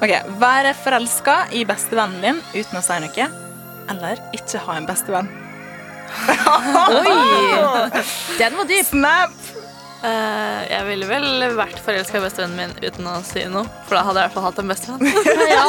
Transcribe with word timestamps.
Ok, 0.00 0.12
Være 0.40 0.72
forelska 0.78 1.34
i 1.52 1.64
bestevennen 1.68 2.22
din 2.22 2.40
uten 2.54 2.78
å 2.78 2.82
si 2.86 2.96
noe, 3.02 3.26
eller 3.92 4.22
ikke 4.32 4.62
ha 4.64 4.76
en 4.78 4.86
bestevenn. 4.88 5.28
Oi! 6.88 7.16
Den 8.40 8.56
var 8.56 8.68
dyp. 8.70 8.86
Snap! 8.88 9.36
Uh, 9.98 10.62
jeg 10.70 10.84
ville 10.86 11.08
vel 11.10 11.44
vært 11.58 11.80
forelska 11.82 12.20
i 12.20 12.24
bestevennen 12.24 12.56
min 12.56 12.72
uten 12.86 13.10
å 13.10 13.18
si 13.26 13.42
noe. 13.50 13.66
For 13.88 13.98
da 13.98 14.04
hadde 14.06 14.22
jeg 14.22 14.30
i 14.30 14.30
hvert 14.30 14.38
fall 14.38 14.48
hatt 14.48 14.62
en 14.62 14.72
bestevenn. 14.72 15.04
Ja. 15.52 15.66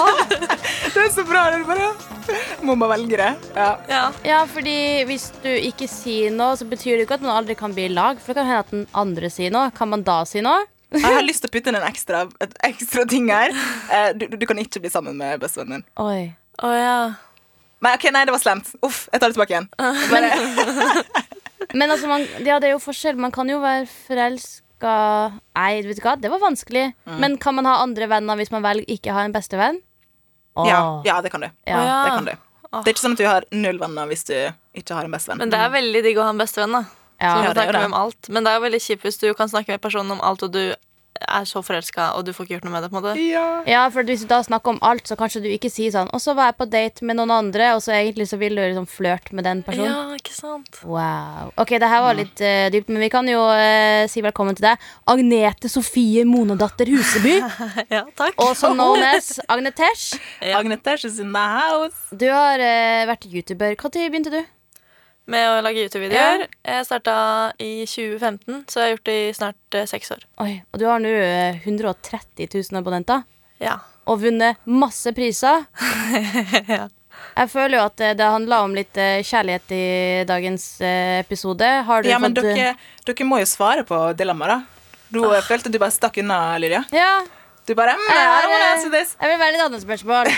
Det 0.99 1.05
er 1.08 1.12
så 1.16 1.23
bra. 1.23 1.41
Det 1.53 1.62
bare 1.63 1.85
Må 2.67 2.76
man 2.77 2.89
velge 2.91 3.17
det. 3.17 3.30
Ja. 3.55 3.70
ja. 3.89 4.02
ja, 4.27 4.39
fordi 4.52 4.76
hvis 5.08 5.30
du 5.41 5.48
ikke 5.49 5.88
sier 5.89 6.34
noe, 6.35 6.58
så 6.59 6.67
betyr 6.67 6.98
det 6.99 7.05
ikke 7.08 7.16
at 7.20 7.23
man 7.23 7.38
aldri 7.39 7.55
kan 7.58 7.72
bli 7.75 7.85
i 7.88 7.94
lag. 7.94 8.20
For 8.20 8.34
det 8.34 8.41
kan 8.41 8.49
hende 8.49 8.66
at 8.66 8.73
den 8.73 8.84
andre 8.99 9.30
sier 9.31 9.53
noe. 9.55 9.72
Kan 9.77 9.89
man 9.94 10.03
da 10.05 10.20
si 10.27 10.44
noe? 10.45 10.67
Jeg 10.91 11.05
har 11.05 11.23
lyst 11.30 11.45
til 11.45 11.49
å 11.52 11.53
putte 11.55 11.72
inn 11.72 11.80
en 11.80 11.88
ekstra, 11.88 12.25
et 12.44 12.53
ekstra 12.67 13.05
ting 13.09 13.31
her. 13.31 13.56
Eh, 13.95 14.11
Du, 14.19 14.28
du 14.36 14.45
kan 14.50 14.59
ikke 14.59 14.83
bli 14.83 14.91
sammen 14.91 15.16
med 15.17 15.39
bestevennen 15.41 15.80
din. 15.80 15.88
Oi. 16.03 16.22
Oh, 16.66 16.75
ja. 16.75 16.97
Nei, 17.80 17.95
ok, 17.95 18.09
nei, 18.11 18.25
det 18.28 18.36
var 18.36 18.44
slemt. 18.44 18.73
Uff, 18.84 19.06
jeg 19.13 19.22
tar 19.23 19.31
det 19.31 19.38
tilbake 19.39 19.56
igjen. 19.56 19.69
Bare, 20.11 20.34
Men 21.80 21.94
altså, 21.95 22.09
man, 22.11 22.25
ja, 22.44 22.59
det 22.59 22.67
er 22.73 22.75
jo 22.75 22.84
forskjell. 22.84 23.16
Man 23.23 23.31
kan 23.31 23.47
jo 23.50 23.61
være 23.63 23.88
forelska 23.88 24.66
Nei, 25.56 25.81
vet 25.84 25.97
du 26.00 26.03
hva, 26.06 26.13
det 26.19 26.30
var 26.31 26.39
vanskelig. 26.44 26.89
Men 27.19 27.39
kan 27.39 27.56
man 27.58 27.67
ha 27.67 27.80
andre 27.84 28.08
venner 28.11 28.38
hvis 28.39 28.52
man 28.52 28.63
velger 28.63 28.88
ikke 28.91 29.16
ha 29.16 29.23
en 29.28 29.34
bestevenn? 29.36 29.80
Ja, 30.58 31.02
ja, 31.05 31.22
det 31.22 31.31
kan 31.31 31.42
du. 31.42 31.50
Ja. 31.66 31.83
Ja. 31.86 32.03
Det 32.05 32.09
kan 32.16 32.25
du. 32.25 32.31
Det 32.69 32.86
er 32.88 32.94
ikke 32.94 33.02
sånn 33.02 33.16
at 33.17 33.17
du 33.17 33.25
har 33.25 33.45
null 33.52 33.80
venner 33.80 34.05
hvis 34.08 34.23
du 34.28 34.36
ikke 34.78 34.94
har 34.94 35.06
en 35.06 35.11
bestevenn. 35.11 35.38
Men 35.41 35.50
det 35.50 35.58
er 35.59 35.69
veldig 35.73 36.03
digg 36.06 36.17
å 36.17 36.23
ha 36.28 36.30
en 36.30 36.38
bestevenn. 36.38 36.72
da 36.72 36.83
Ja. 37.19 37.33
Som 37.36 37.44
Ja, 37.44 37.53
kan 37.53 37.56
det 37.67 37.73
det. 37.73 37.86
om 37.86 37.94
alt 37.94 38.30
Men 38.30 38.44
det 38.44 38.52
er 38.52 38.56
jo 38.59 38.64
veldig 38.66 38.81
kjipt 38.81 39.02
hvis 39.03 39.19
du 39.19 39.33
kan 39.33 39.50
snakke 39.50 39.67
med 39.69 39.81
personen 39.81 40.11
om 40.11 40.22
alt, 40.22 40.44
og 40.44 40.52
du 40.52 40.73
er 41.28 41.45
så 41.50 41.62
forelska, 41.66 42.14
og 42.17 42.25
du 42.25 42.31
får 42.34 42.45
ikke 42.45 42.53
gjort 42.58 42.66
noe 42.67 42.73
med 42.73 42.84
det. 42.84 42.89
på 42.92 42.98
en 42.98 43.03
måte 43.03 43.16
Ja. 43.30 43.64
Ja, 43.67 43.84
for 43.89 44.03
hvis 44.03 44.22
du 44.22 44.28
da 44.28 44.42
snakker 44.44 44.70
om 44.75 44.80
alt, 44.81 45.08
så 45.08 45.16
kanskje 45.20 45.42
du 45.44 45.48
ikke 45.50 45.70
sier 45.72 45.92
sånn 45.92 46.09
Og 46.14 46.22
så 46.22 46.34
var 46.36 46.52
jeg 46.52 46.58
på 46.58 46.70
date 46.70 47.03
med 47.06 47.17
noen 47.20 47.31
andre, 47.31 47.73
og 47.75 47.81
så 47.81 47.92
egentlig 47.98 48.28
så 48.30 48.38
vil 48.39 48.56
du 48.56 48.62
liksom 48.62 48.88
flørte 48.88 49.34
med 49.36 49.44
den 49.44 49.64
personen. 49.64 49.92
Ja, 49.92 50.16
ikke 50.16 50.34
sant? 50.34 50.80
Wow. 50.84 51.52
Ok, 51.58 51.70
det 51.80 51.90
her 51.90 52.02
var 52.02 52.14
litt 52.16 52.42
eh, 52.42 52.70
dypt, 52.72 52.90
men 52.90 53.02
vi 53.02 53.09
kan 53.09 53.28
jo 53.28 53.42
eh, 53.52 54.08
si 54.08 54.22
velkommen 54.22 54.56
til 54.56 54.70
deg. 54.70 54.78
Agnete 55.08 55.70
Sofie 55.70 56.25
Monedatter 56.25 56.86
Huseby, 56.90 57.40
Ja, 57.95 58.06
takk. 58.16 58.36
også 58.38 58.73
known 58.73 59.03
as 59.03 59.40
Agnetesh. 59.50 60.16
Ja. 60.42 60.59
Agnetesh 60.59 61.06
is 61.06 61.20
in 61.20 61.34
the 61.34 61.40
house. 61.40 61.95
Du 62.16 62.28
har 62.30 62.59
eh, 62.59 63.06
vært 63.09 63.25
YouTuber. 63.30 63.75
Når 63.80 64.09
begynte 64.09 64.31
du? 64.31 64.44
Med 65.30 65.45
å 65.52 65.59
lage 65.61 65.83
YouTube-videoer. 65.85 66.47
Jeg 66.66 66.85
starta 66.88 67.16
i 67.61 67.83
2015, 67.85 68.63
så 68.72 68.80
jeg 68.81 68.85
har 68.88 68.94
gjort 68.95 69.09
det 69.09 69.17
i 69.27 69.33
snart 69.38 69.77
eh, 69.77 69.85
seks 69.89 70.09
år. 70.16 70.23
Oi, 70.41 70.53
Og 70.73 70.81
du 70.81 70.85
har 70.89 71.02
nå 71.03 71.11
eh, 71.22 71.59
130 71.66 72.47
000 72.49 72.80
abonnenter. 72.81 73.22
Ja. 73.61 73.75
Og 74.09 74.23
vunnet 74.25 74.57
masse 74.66 75.13
priser. 75.17 75.67
Ja. 76.80 76.88
Jeg 77.35 77.50
føler 77.51 77.75
jo 77.78 77.84
at 77.84 78.00
eh, 78.01 78.13
det 78.16 78.25
handla 78.31 78.62
om 78.63 78.73
litt 78.78 78.95
eh, 78.97 79.19
kjærlighet 79.28 79.72
i 79.75 79.84
dagens 80.29 80.66
eh, 80.81 81.17
episode. 81.19 81.67
Har 81.85 82.03
du 82.06 82.07
Ja, 82.09 82.17
men 82.22 82.31
fått 82.34 82.47
dere, 82.47 82.73
dere 83.06 83.25
må 83.28 83.41
jo 83.41 83.47
svare 83.50 83.84
på 83.88 83.97
dilemmaet, 84.17 84.53
da. 84.56 84.85
Du 85.11 85.19
Ah. 85.25 85.34
jeg 85.35 85.44
følte 85.50 85.72
du 85.73 85.78
bare 85.81 85.91
stakk 85.91 86.17
unna, 86.23 86.38
Lydia. 86.61 86.84
Ja, 86.96 87.19
Du 87.69 87.75
bare 87.78 87.94
mm, 87.94 88.02
I 88.09 88.13
Jeg 88.18 88.30
don't 88.44 88.50
wanna 88.56 88.69
answer 88.74 88.90
this. 88.94 89.12
jeg 89.22 89.30
vil 89.30 89.38
være 89.44 89.53
litt 89.53 89.62
annet 89.68 89.84
spørsmål. 89.84 90.30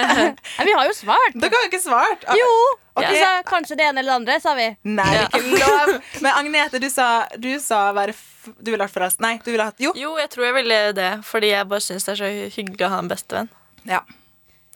Vi 0.68 0.74
har 0.78 0.84
jo 0.86 0.92
svart. 0.94 1.34
Dere 1.34 1.56
har 1.56 1.64
jo 1.64 1.70
ikke 1.72 1.80
svart. 1.82 2.26
Jo! 2.38 2.50
Ok. 2.98 3.06
Du 3.08 3.14
sa 3.18 3.30
kanskje 3.46 3.76
det 3.78 3.86
ene 3.88 4.02
eller 4.02 4.10
det 4.12 4.16
andre, 4.20 4.36
sa 4.42 4.52
vi. 4.58 4.64
Nei, 4.90 5.10
ikke 5.22 5.58
lov. 5.62 5.90
Men 6.22 6.32
Agnete, 6.38 6.80
du 6.82 6.88
sa, 6.90 7.06
du 7.38 7.50
sa 7.62 7.92
være 7.94 8.14
Du 8.62 8.72
ville 8.72 8.82
hatt 8.82 8.90
forresten 8.94 9.22
Nei, 9.26 9.36
du 9.44 9.52
ville 9.52 9.66
hatt 9.68 9.78
Jo. 9.82 9.92
Jo, 9.98 10.16
jeg 10.18 10.30
tror 10.32 10.48
jeg 10.48 10.56
ville 10.56 10.78
det, 10.98 11.10
fordi 11.26 11.52
jeg 11.52 11.68
bare 11.70 11.84
syns 11.84 12.06
det 12.08 12.14
er 12.16 12.18
så 12.22 12.30
hyggelig 12.56 12.86
å 12.88 12.90
ha 12.94 12.98
en 13.04 13.10
bestevenn. 13.10 13.50
Ja. 13.86 14.00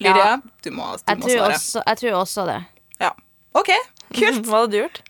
Lydia, 0.02 0.26
Ja. 0.26 0.36
du 0.62 0.70
må, 0.74 0.86
du 0.98 1.02
Jeg 1.10 1.18
må 1.22 1.30
svare. 1.32 1.54
også, 1.56 1.82
jeg 1.86 1.98
tror 2.02 2.18
også 2.20 2.46
det. 2.50 2.60
Ja. 3.02 3.10
OK, 3.58 3.70
kult. 4.14 4.42
Hva 4.50 4.62
hadde 4.64 4.70
du 4.74 4.78
gjort? 4.84 5.02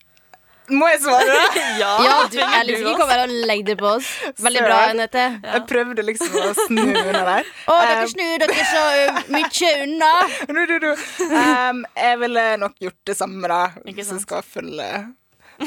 Må 0.70 0.86
jeg 0.92 1.00
svare? 1.02 1.26
da? 1.26 1.62
Ja, 1.82 1.90
Ja, 2.06 2.16
du, 2.30 2.36
jeg 2.38 2.66
liksom 2.68 2.86
ikke 2.92 3.00
kommer 3.02 3.22
og 3.24 3.32
legge 3.48 3.64
det 3.72 3.76
på 3.80 3.88
oss. 3.96 4.08
Veldig 4.44 4.62
bra, 4.62 4.76
Nete. 4.96 5.24
Ja. 5.42 5.54
Jeg 5.56 5.64
prøvde 5.70 6.04
liksom 6.06 6.36
å 6.38 6.52
snu 6.58 6.82
unna 6.84 7.22
der. 7.26 7.48
Å, 7.66 7.78
dere 7.82 8.04
Um, 8.04 8.12
snur 8.12 8.44
dere 8.44 8.66
så 8.68 8.84
mye 9.34 9.72
unna. 9.86 10.10
du, 10.52 10.60
du, 10.70 10.76
du. 10.84 10.90
Um, 11.32 11.82
jeg 11.98 12.20
ville 12.22 12.44
nok 12.62 12.76
gjort 12.86 13.00
det 13.10 13.16
samme, 13.18 13.50
da. 13.50 13.62
Hvis 13.88 14.12
jeg 14.14 14.22
skal 14.22 14.44
følge, 14.46 14.90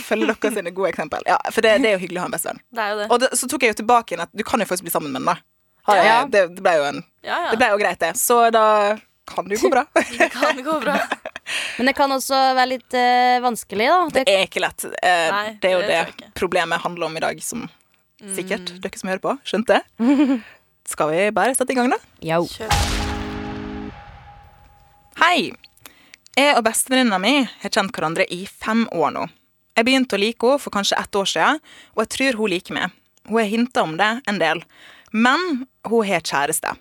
følge 0.06 0.30
dere 0.32 0.54
sine 0.60 0.74
gode 0.78 0.94
eksempel. 0.94 1.26
Ja, 1.28 1.38
for 1.52 1.66
det, 1.66 1.76
det 1.84 1.92
er 1.92 1.98
jo 1.98 2.04
hyggelig 2.06 2.22
å 2.22 2.26
ha 2.26 2.32
en 2.32 2.38
bestevenn. 2.38 2.64
Det 2.80 2.88
jo 2.94 3.02
det. 3.02 3.10
Og 3.12 3.20
det, 3.26 3.32
så 3.42 3.50
tok 3.52 3.68
jeg 3.68 3.76
jo 3.76 3.82
tilbake 3.84 4.16
igjen 4.16 4.24
at 4.26 4.34
du 4.34 4.46
kan 4.48 4.64
jo 4.64 4.70
faktisk 4.70 4.88
bli 4.88 4.96
sammen 4.96 5.12
med 5.12 5.22
den, 5.22 5.34
da. 5.34 5.38
Ja. 5.86 6.24
det, 6.26 6.48
det 6.56 6.64
ble 6.66 6.72
jo 6.80 6.86
en 6.88 7.04
Ja, 7.22 7.44
Det 7.52 7.58
ja. 7.58 7.60
ble 7.62 7.68
jo 7.76 7.82
greit, 7.84 8.00
det. 8.02 8.16
Så 8.18 8.40
da 8.56 8.64
kan 9.26 9.48
det 9.50 9.58
jo 9.58 9.68
gå 9.68 9.72
bra. 9.74 9.86
Det 10.18 10.30
kan 10.34 10.60
gå 10.64 10.80
bra. 10.84 10.98
Men 11.78 11.90
det 11.90 11.94
kan 11.98 12.12
også 12.12 12.38
være 12.58 12.70
litt 12.72 12.96
uh, 12.98 13.38
vanskelig, 13.44 13.88
da. 13.92 13.98
Det 14.14 14.24
Det, 14.26 14.36
er 14.40 14.46
ikke 14.48 14.64
lett. 14.64 14.86
Uh, 14.86 15.28
Nei, 15.36 15.48
det 15.62 15.70
er 15.70 15.76
jo 15.76 15.82
det 15.86 16.00
det 16.22 16.30
problemet 16.38 16.82
handler 16.82 17.10
om 17.10 17.18
i 17.18 17.24
dag, 17.26 17.42
som 17.44 17.68
sikkert 18.36 18.72
Mm. 18.72 18.80
dere 18.82 18.98
som 18.98 19.10
hører 19.12 19.22
på, 19.22 19.34
skjønte. 19.46 19.82
Skal 20.88 21.10
vi 21.12 21.26
bare 21.36 21.54
sette 21.58 21.74
i 21.74 21.78
gang, 21.78 21.90
da? 21.92 21.98
Yo. 22.26 22.46
Hei! 25.20 25.52
Jeg 26.36 26.56
og 26.58 26.64
bestevenninna 26.68 27.18
mi 27.22 27.34
har 27.46 27.72
kjent 27.72 27.94
hverandre 27.96 28.26
i 28.32 28.42
fem 28.50 28.86
år 28.92 29.14
nå. 29.16 29.26
Jeg 29.76 29.88
begynte 29.88 30.18
å 30.18 30.22
like 30.22 30.48
henne 30.48 30.62
for 30.64 30.72
kanskje 30.76 30.98
ett 31.00 31.16
år 31.20 31.28
siden, 31.32 31.62
og 31.96 32.04
jeg 32.04 32.12
tror 32.16 32.40
hun 32.42 32.52
liker 32.52 32.76
meg. 32.78 32.96
Hun 33.28 33.40
har 33.42 33.50
hinta 33.52 33.84
om 33.84 33.96
det 34.00 34.10
en 34.30 34.40
del, 34.42 34.62
men 35.16 35.66
hun 35.88 36.08
har 36.08 36.24
kjæreste. 36.24 36.76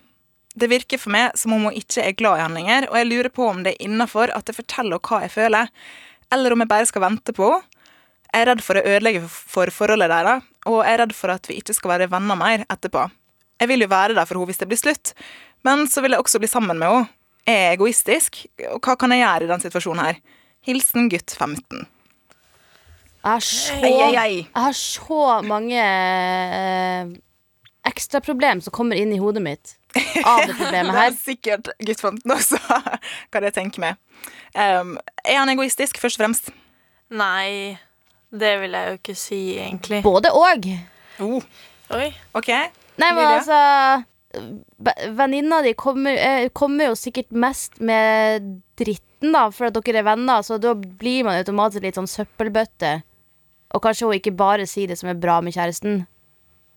Det 0.54 0.68
virker 0.70 1.00
for 1.02 1.10
meg 1.10 1.34
som 1.38 1.54
om 1.56 1.66
hun 1.66 1.74
ikke 1.74 2.02
er 2.04 2.14
glad 2.14 2.38
i 2.38 2.44
han 2.44 2.54
lenger, 2.54 2.86
og 2.90 2.98
jeg 3.00 3.08
lurer 3.10 3.30
på 3.34 3.46
om 3.50 3.64
det 3.64 3.74
er 3.74 3.88
innafor 3.88 4.30
at 4.30 4.46
jeg 4.46 4.60
forteller 4.60 5.00
henne 5.00 5.08
hva 5.10 5.22
jeg 5.24 5.32
føler, 5.34 5.72
eller 6.34 6.54
om 6.54 6.62
jeg 6.62 6.70
bare 6.70 6.90
skal 6.90 7.04
vente 7.08 7.34
på 7.34 7.48
henne. 7.50 7.70
Jeg 8.34 8.42
er 8.42 8.48
redd 8.50 8.62
for 8.66 8.74
å 8.74 8.82
ødelegge 8.90 9.20
for 9.30 9.70
forholdet 9.70 10.10
deres, 10.10 10.46
og 10.66 10.80
jeg 10.80 10.90
er 10.90 11.00
redd 11.04 11.12
for 11.14 11.30
at 11.30 11.46
vi 11.46 11.60
ikke 11.60 11.74
skal 11.76 11.92
være 11.92 12.08
venner 12.10 12.38
mer 12.38 12.64
etterpå. 12.66 13.04
Jeg 13.62 13.70
vil 13.70 13.84
jo 13.84 13.90
være 13.92 14.16
der 14.16 14.26
for 14.26 14.40
henne 14.40 14.50
hvis 14.50 14.58
det 14.58 14.66
blir 14.72 14.80
slutt, 14.80 15.12
men 15.62 15.84
så 15.90 16.02
vil 16.02 16.16
jeg 16.16 16.24
også 16.24 16.40
bli 16.42 16.50
sammen 16.50 16.80
med 16.80 16.90
henne. 16.90 17.12
Jeg 17.44 17.60
er 17.60 17.74
egoistisk, 17.76 18.40
og 18.72 18.80
hva 18.82 18.96
kan 18.98 19.14
jeg 19.14 19.22
gjøre 19.22 19.46
i 19.46 19.50
den 19.52 19.62
situasjonen 19.62 20.02
her? 20.02 20.18
Hilsen 20.66 21.10
gutt 21.12 21.34
15. 21.36 21.84
Jeg 23.24 23.30
har 23.30 23.44
så, 23.44 23.78
jeg 23.84 24.46
har 24.56 24.76
så 24.76 25.20
mange 25.46 25.84
eh, 25.84 27.14
ekstraproblem 27.86 28.64
som 28.64 28.74
kommer 28.74 28.98
inn 28.98 29.14
i 29.14 29.20
hodet 29.22 29.44
mitt 29.44 29.76
av 30.30 30.42
det 30.46 30.56
problemet 30.58 30.94
Det 30.94 31.04
er 31.04 31.16
sikkert 31.18 31.70
gutt 31.86 32.00
15 32.00 32.34
også, 32.36 32.60
hva 33.30 33.42
det 33.44 33.54
tenke 33.56 33.82
meg. 33.82 34.00
Um, 34.54 34.96
er 35.24 35.40
han 35.40 35.52
egoistisk, 35.52 36.00
først 36.02 36.18
og 36.18 36.24
fremst? 36.24 36.50
Nei, 37.14 37.76
det 38.34 38.56
vil 38.62 38.74
jeg 38.74 38.90
jo 38.90 38.98
ikke 38.98 39.16
si, 39.18 39.40
egentlig. 39.60 40.02
Både 40.06 40.32
og. 40.34 40.66
Oh, 41.22 41.38
Oi. 41.94 42.08
OK. 42.34 42.50
Nei, 42.98 43.10
men 43.14 43.26
altså 43.26 43.58
Venninna 45.14 45.60
di 45.62 45.74
kommer, 45.78 46.16
eh, 46.18 46.48
kommer 46.48 46.90
jo 46.90 46.94
sikkert 46.98 47.30
mest 47.30 47.78
med 47.78 48.42
dritten, 48.78 49.30
da, 49.32 49.46
for 49.54 49.68
at 49.68 49.76
dere 49.78 50.00
er 50.02 50.08
venner, 50.08 50.42
så 50.42 50.58
da 50.58 50.74
blir 50.74 51.22
man 51.24 51.38
automatisk 51.38 51.84
litt 51.84 51.98
sånn 51.98 52.10
søppelbøtte. 52.10 52.96
Og 53.74 53.82
kanskje 53.82 54.08
hun 54.08 54.18
ikke 54.18 54.34
bare 54.34 54.66
sier 54.66 54.90
det 54.90 54.98
som 54.98 55.10
er 55.10 55.20
bra 55.20 55.38
med 55.40 55.54
kjæresten. 55.54 56.02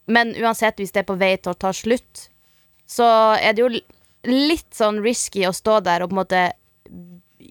Men 0.08 0.36
uansett, 0.38 0.78
hvis 0.78 0.94
det 0.94 1.02
er 1.02 1.10
på 1.10 1.18
vei 1.20 1.34
til 1.38 1.54
å 1.56 1.60
ta 1.60 1.74
slutt, 1.76 2.28
så 2.88 3.08
er 3.38 3.54
det 3.54 3.64
jo 3.66 3.70
litt 4.28 4.72
sånn 4.76 5.02
risky 5.04 5.46
å 5.48 5.54
stå 5.56 5.80
der 5.86 6.04
og 6.04 6.12
på 6.12 6.18
en 6.18 6.22
måte 6.24 6.42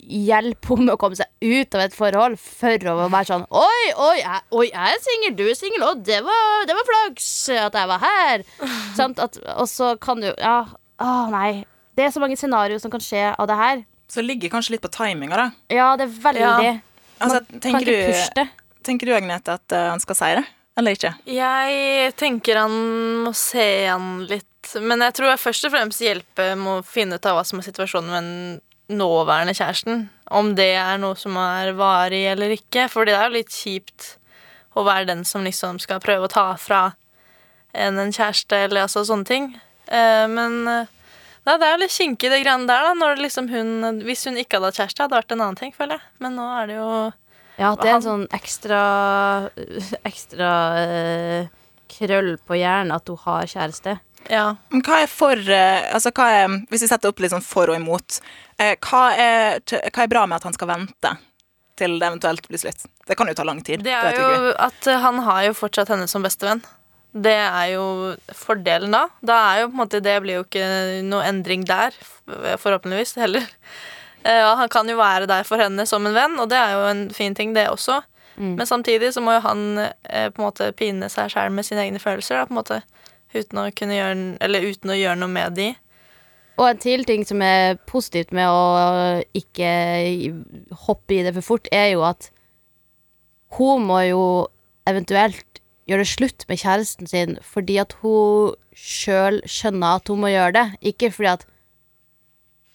hjelpe 0.06 0.73
henne 0.73 0.87
med 0.87 0.94
å 0.97 0.99
komme 1.00 1.19
seg 1.19 1.29
ut 1.43 1.77
av 1.77 1.85
et 1.85 1.94
forhold 1.97 2.38
for 2.41 2.91
å 2.91 2.97
være 3.06 3.29
sånn 3.29 3.44
Oi, 3.55 3.85
oi, 3.93 4.17
jeg, 4.21 4.43
oi, 4.55 4.67
jeg 4.69 4.97
er 4.97 5.03
singel, 5.05 5.37
du 5.38 5.44
er 5.47 5.59
singel, 5.59 5.85
og 5.87 6.03
det 6.06 6.21
var, 6.27 6.67
det 6.69 6.77
var 6.79 6.88
flaks 6.91 7.29
at 7.55 7.79
jeg 7.79 7.91
var 7.91 8.03
her. 8.03 8.44
Sant? 8.99 9.23
At, 9.23 9.38
og 9.56 9.69
så 9.71 9.94
kan 10.03 10.23
du 10.23 10.29
Ja, 10.33 10.59
å 11.03 11.15
nei. 11.33 11.65
Det 11.97 12.06
er 12.06 12.12
så 12.12 12.21
mange 12.21 12.37
scenarioer 12.37 12.83
som 12.83 12.93
kan 12.93 13.03
skje 13.03 13.31
av 13.33 13.49
det 13.49 13.56
her. 13.56 13.85
Så 14.11 14.21
det 14.21 14.29
ligger 14.29 14.53
kanskje 14.53 14.77
litt 14.77 14.85
på 14.85 14.93
timinga, 14.93 15.38
da. 15.38 15.47
Ja, 15.73 15.88
det 15.99 16.09
er 16.09 16.19
veldig 16.29 16.44
Ja. 16.44 16.75
Altså, 17.17 17.41
tenker, 17.65 17.88
du, 17.88 18.50
tenker 18.85 19.09
du, 19.09 19.15
Agnete, 19.17 19.55
at 19.56 19.73
eh, 19.73 19.87
han 19.88 20.03
skal 20.03 20.19
si 20.19 20.33
det? 20.37 20.43
Eller 20.77 20.99
ikke? 20.99 21.15
Jeg 21.33 22.11
tenker 22.21 22.59
han 22.61 22.75
må 23.25 23.33
se 23.33 23.65
an 23.88 24.27
litt, 24.29 24.44
men 24.82 25.04
jeg 25.04 25.16
tror 25.18 25.30
jeg 25.32 25.42
først 25.42 25.66
og 25.68 25.74
fremst 25.74 26.02
hjelper 26.02 26.54
med 26.58 26.80
å 26.80 26.86
finne 26.86 27.18
ut 27.18 27.28
av 27.28 27.38
hva 27.38 27.44
som 27.46 27.60
er 27.60 27.66
situasjonen 27.68 28.10
med 28.10 28.22
den 28.22 28.98
nåværende 29.00 29.54
kjæresten. 29.56 30.06
Om 30.30 30.54
det 30.58 30.72
er 30.78 30.98
noe 31.02 31.16
som 31.18 31.36
er 31.40 31.72
varig 31.78 32.24
eller 32.32 32.54
ikke. 32.54 32.86
For 32.92 33.06
det 33.06 33.16
er 33.16 33.28
jo 33.28 33.38
litt 33.38 33.54
kjipt 33.54 34.16
å 34.76 34.84
være 34.86 35.08
den 35.10 35.24
som 35.26 35.46
liksom 35.46 35.80
skal 35.82 36.02
prøve 36.04 36.28
å 36.28 36.32
ta 36.32 36.48
fra 36.60 36.82
en 37.76 37.98
en 38.00 38.12
kjæreste, 38.12 38.56
eller 38.66 38.86
altså 38.86 39.04
sånne 39.04 39.28
ting. 39.28 39.48
Eh, 39.86 40.24
men 40.32 40.62
eh, 40.70 40.88
nei, 41.44 41.56
det 41.60 41.66
er 41.66 41.74
jo 41.74 41.82
litt 41.82 41.94
kinkig, 41.94 42.30
det 42.32 42.40
greiene 42.42 42.68
der, 42.70 42.88
da. 42.96 43.12
Liksom 43.20 43.50
hun, 43.52 44.02
hvis 44.06 44.24
hun 44.28 44.40
ikke 44.40 44.58
hadde 44.58 44.72
hatt 44.72 44.80
kjæreste, 44.80 45.02
hadde 45.04 45.12
det 45.14 45.20
vært 45.20 45.36
en 45.36 45.44
annen 45.44 45.60
ting, 45.60 45.74
føler 45.76 45.98
jeg. 45.98 46.12
Men 46.24 46.38
nå 46.40 46.48
er 46.56 46.70
det 46.70 46.78
jo 46.80 46.90
Ja, 47.56 47.72
at 47.72 47.82
det 47.82 47.90
er 47.90 47.94
en 47.96 48.04
sånn 48.04 48.26
ekstra 48.36 48.80
Ekstra 50.08 50.50
eh, 50.80 51.52
krøll 51.92 52.34
på 52.44 52.58
hjernen 52.58 52.92
at 52.96 53.08
hun 53.08 53.20
har 53.24 53.48
kjæreste. 53.48 53.98
Ja. 54.32 54.56
Men 54.73 54.82
hva 54.87 55.02
er 55.05 55.11
for 55.11 55.38
eh, 55.38 55.87
Altså, 55.94 56.11
hva 56.17 56.26
er 56.34 56.55
Hvis 56.70 56.82
vi 56.87 56.90
setter 56.90 57.12
opp 57.12 57.20
litt 57.23 57.34
sånn 57.34 57.44
for 57.44 57.70
og 57.70 57.78
imot, 57.78 58.20
eh, 58.58 58.75
hva 58.82 59.02
er, 59.14 59.61
hva 59.67 60.05
er 60.05 60.11
bra 60.11 60.25
med 60.26 60.40
at 60.40 60.49
han 60.49 60.56
skal 60.56 60.70
vente 60.73 61.12
til 61.76 61.99
det 62.00 62.08
eventuelt 62.08 62.49
blir 62.49 62.62
slutt? 62.62 62.87
Det 63.06 63.17
kan 63.19 63.28
jo 63.31 63.37
ta 63.38 63.44
lang 63.46 63.61
tid. 63.62 63.84
Det 63.87 63.93
er 63.94 64.17
det 64.17 64.23
jo 64.25 64.55
at 64.67 64.88
eh, 64.90 65.02
han 65.02 65.20
har 65.26 65.44
jo 65.49 65.56
fortsatt 65.58 65.93
henne 65.93 66.08
som 66.11 66.25
bestevenn. 66.26 66.64
Det 67.17 67.37
er 67.37 67.69
jo 67.76 67.84
fordelen 68.37 68.93
da. 68.93 69.06
Da 69.25 69.37
er 69.52 69.62
jo 69.62 69.69
på 69.70 69.76
en 69.78 69.82
måte 69.84 70.02
Det 70.05 70.17
blir 70.25 70.40
jo 70.40 70.44
ikke 70.44 70.67
noe 71.06 71.25
endring 71.25 71.62
der, 71.69 71.94
forhåpentligvis, 72.61 73.14
heller. 73.23 73.46
Eh, 74.26 74.43
han 74.58 74.69
kan 74.73 74.88
jo 74.90 74.99
være 74.99 75.28
der 75.31 75.46
for 75.49 75.61
henne 75.62 75.87
som 75.88 76.06
en 76.08 76.17
venn, 76.17 76.37
og 76.43 76.50
det 76.50 76.58
er 76.58 76.75
jo 76.75 76.84
en 76.90 77.06
fin 77.14 77.34
ting, 77.37 77.55
det 77.56 77.69
også. 77.70 78.02
Men 78.37 78.67
samtidig 78.69 79.14
så 79.14 79.23
må 79.25 79.32
jo 79.32 79.40
han 79.46 79.78
eh, 79.81 80.26
på 80.28 80.43
en 80.43 80.44
måte 80.44 80.67
pine 80.76 81.08
seg 81.08 81.31
sjæl 81.32 81.55
med 81.56 81.64
sine 81.64 81.87
egne 81.87 82.00
følelser, 82.02 82.37
da, 82.37 82.44
på 82.44 82.52
en 82.52 82.58
måte. 82.58 82.82
Uten 83.34 83.58
å 83.58 83.67
gjøre 83.67 84.62
uten 84.70 84.93
å 84.93 84.99
gjøre 84.99 85.19
noe 85.20 85.32
med 85.32 85.56
de. 85.58 85.73
Og 86.56 86.70
en 86.70 86.81
til 86.81 87.05
ting 87.05 87.25
som 87.28 87.43
er 87.44 87.76
positivt 87.88 88.32
med 88.32 88.49
å 88.49 89.20
ikke 89.37 89.73
hoppe 90.87 91.19
i 91.19 91.25
det 91.26 91.34
for 91.37 91.44
fort, 91.55 91.69
er 91.73 91.90
jo 91.93 92.06
at 92.08 92.31
hun 93.58 93.84
må 93.88 94.00
jo 94.06 94.23
eventuelt 94.88 95.61
gjøre 95.87 96.02
det 96.02 96.11
slutt 96.11 96.46
med 96.49 96.61
kjæresten 96.62 97.11
sin 97.11 97.37
fordi 97.46 97.76
at 97.82 97.94
hun 98.00 98.56
sjøl 98.76 99.38
skjønner 99.46 100.00
at 100.00 100.11
hun 100.11 100.23
må 100.25 100.32
gjøre 100.32 100.56
det, 100.56 100.67
ikke 100.94 101.12
fordi 101.14 101.34
at 101.34 101.46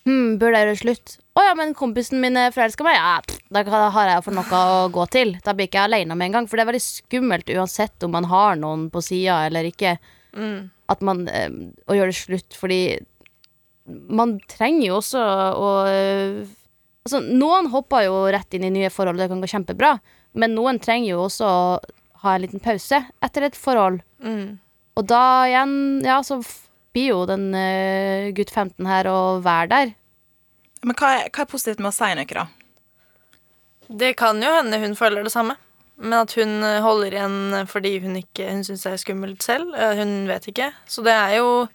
Hm, 0.01 0.39
burde 0.41 0.57
jeg 0.57 0.65
gjøre 0.65 0.73
det 0.73 0.81
slutt? 0.81 1.11
Å 1.37 1.43
ja, 1.45 1.51
men 1.53 1.75
kompisen 1.77 2.23
min 2.23 2.39
forelsker 2.55 2.87
meg. 2.87 2.95
Ja, 2.97 3.19
da 3.53 3.89
har 3.93 4.09
jeg 4.09 4.23
for 4.25 4.33
noe 4.33 4.61
å 4.61 4.87
gå 4.89 5.03
til. 5.13 5.35
Da 5.45 5.53
blir 5.53 5.69
ikke 5.69 5.77
jeg 5.77 5.91
aleine 5.91 6.17
med 6.17 6.31
en 6.31 6.39
gang. 6.39 6.47
For 6.49 6.57
det 6.57 6.63
er 6.63 6.71
veldig 6.71 6.81
skummelt 6.81 7.51
uansett 7.53 8.07
om 8.07 8.15
man 8.17 8.25
har 8.31 8.57
noen 8.57 8.87
på 8.89 9.03
sida 9.05 9.43
eller 9.45 9.69
ikke, 9.69 9.99
at 10.91 11.01
man 11.03 11.25
eh, 11.27 11.49
Å 11.87 11.95
gjøre 11.97 12.11
det 12.11 12.19
slutt, 12.19 12.55
fordi 12.55 12.81
man 13.87 14.37
trenger 14.47 14.85
jo 14.87 14.97
også 15.01 15.21
å 15.59 15.69
øh, 15.89 16.41
Altså, 17.01 17.17
noen 17.25 17.65
hopper 17.73 18.03
jo 18.05 18.17
rett 18.29 18.53
inn 18.53 18.67
i 18.67 18.69
nye 18.69 18.91
forhold, 18.93 19.17
det 19.17 19.25
kan 19.31 19.39
gå 19.41 19.47
kjempebra. 19.49 19.95
Men 20.37 20.53
noen 20.53 20.77
trenger 20.77 21.15
jo 21.15 21.23
også 21.23 21.47
å 21.47 21.63
ha 22.21 22.35
en 22.35 22.43
liten 22.43 22.61
pause 22.61 22.99
etter 23.25 23.47
et 23.47 23.57
forhold. 23.57 24.03
Mm. 24.21 24.59
Og 25.01 25.07
da 25.09 25.23
igjen, 25.49 25.73
ja, 26.05 26.19
så 26.21 26.37
blir 26.93 27.07
jo 27.15 27.23
den 27.25 27.47
uh, 27.55 28.29
gutt 28.37 28.53
15 28.53 28.85
her 28.85 29.09
å 29.09 29.17
være 29.41 29.71
der. 29.73 29.95
Men 30.85 30.97
hva 30.99 31.09
er, 31.17 31.31
hva 31.33 31.41
er 31.41 31.49
positivt 31.49 31.81
med 31.81 31.89
å 31.89 31.95
si 31.95 32.11
noe, 32.17 32.29
da? 32.29 32.45
Det 33.89 34.13
kan 34.19 34.37
jo 34.41 34.53
hende 34.59 34.79
hun 34.85 34.93
føler 34.99 35.25
det 35.25 35.33
samme. 35.33 35.57
Men 36.01 36.17
at 36.23 36.33
hun 36.33 36.63
holder 36.83 37.13
igjen 37.13 37.35
fordi 37.69 37.91
hun 38.01 38.15
ikke 38.17 38.47
Hun 38.49 38.63
syns 38.65 38.87
det 38.87 38.93
er 38.95 39.01
skummelt 39.03 39.45
selv. 39.45 39.75
Hun 39.99 40.25
vet 40.29 40.47
ikke. 40.49 40.71
Så 40.89 41.03
det 41.05 41.13
er 41.13 41.35
jo 41.37 41.67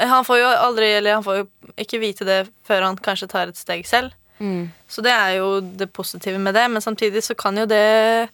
Han 0.00 0.26
får 0.26 0.40
jo 0.40 0.48
aldri 0.66 0.88
Eller 0.96 1.14
han 1.14 1.22
får 1.22 1.36
jo 1.42 1.46
ikke 1.78 2.00
vite 2.02 2.26
det 2.26 2.40
før 2.66 2.88
han 2.88 2.98
kanskje 2.98 3.30
tar 3.30 3.52
et 3.52 3.60
steg 3.60 3.86
selv. 3.86 4.10
Så 4.90 5.02
det 5.06 5.12
er 5.14 5.36
jo 5.38 5.60
det 5.60 5.92
positive 5.94 6.38
med 6.42 6.54
det, 6.58 6.64
men 6.70 6.82
samtidig 6.82 7.22
så 7.22 7.34
kan 7.38 7.56
jo 7.56 7.66
det 7.70 8.28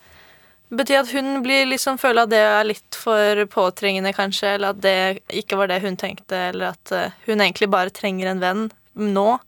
bety 0.70 0.96
at 0.96 1.10
hun 1.12 1.42
blir 1.44 1.66
liksom 1.68 1.98
føler 2.00 2.24
at 2.24 2.32
det 2.32 2.40
er 2.44 2.64
litt 2.68 2.96
for 2.96 3.44
påtrengende, 3.52 4.12
kanskje, 4.16 4.54
eller 4.56 4.74
at 4.74 4.80
det 4.84 4.96
ikke 5.42 5.56
var 5.60 5.70
det 5.70 5.80
hun 5.84 5.96
tenkte, 6.00 6.36
eller 6.50 6.74
at 6.74 6.92
eh, 6.92 7.14
hun 7.26 7.40
egentlig 7.40 7.70
bare 7.72 7.92
trenger 7.94 8.28
en 8.30 8.42
venn 8.42 8.66
nå. 8.94 9.38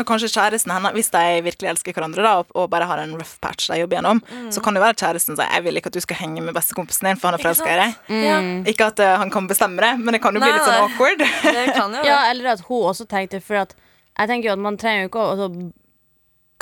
Og 0.00 0.06
kanskje 0.08 0.30
kjæresten 0.32 0.72
hennes, 0.72 0.94
hvis 0.96 1.10
de 1.12 1.42
virkelig 1.44 1.68
elsker 1.68 1.92
hverandre 1.92 2.24
da, 2.24 2.32
og, 2.40 2.52
og 2.56 2.70
bare 2.72 2.86
har 2.88 3.02
en 3.02 3.12
rough 3.12 3.34
patch 3.44 3.68
de 3.68 3.76
jobber 3.82 3.98
gjennom, 3.98 4.22
så 4.54 4.62
kan 4.64 4.74
det 4.74 4.82
være 4.82 4.96
at 4.96 5.02
kjæresten 5.04 5.36
sier 5.36 5.50
'jeg 5.52 5.64
vil 5.64 5.76
ikke 5.76 5.92
at 5.92 5.98
du 5.98 6.00
skal 6.00 6.16
henge 6.16 6.40
med 6.40 6.54
bestekompisen 6.56 7.08
din, 7.08 7.20
for 7.20 7.28
han 7.28 7.38
er 7.38 7.42
forelska 7.44 7.68
i 7.68 7.78
deg'. 7.82 7.94
Mm. 8.08 8.22
Ja, 8.24 8.36
Ikke 8.72 8.86
at 8.88 8.98
uh, 8.98 9.18
han 9.20 9.30
kan 9.30 9.48
bestemme 9.48 9.82
det, 9.84 9.98
men 10.00 10.14
det 10.14 10.22
kan 10.22 10.34
jo 10.34 10.40
bli 10.40 10.52
litt 10.52 10.64
sånn 10.64 10.78
nei. 10.78 10.86
awkward. 10.88 11.18
det 11.58 11.66
kan 11.74 11.92
jo. 11.92 12.02
Ja, 12.10 12.30
eller 12.30 12.52
at 12.52 12.60
hun 12.68 12.88
også 12.88 13.04
tenkte 13.06 13.40
For 13.40 13.54
at 13.54 13.74
jeg 14.18 14.28
tenker 14.28 14.48
jo 14.48 14.52
at 14.52 14.58
man 14.58 14.76
trenger 14.76 15.02
jo 15.02 15.08
ikke 15.08 15.22
å 15.22 15.72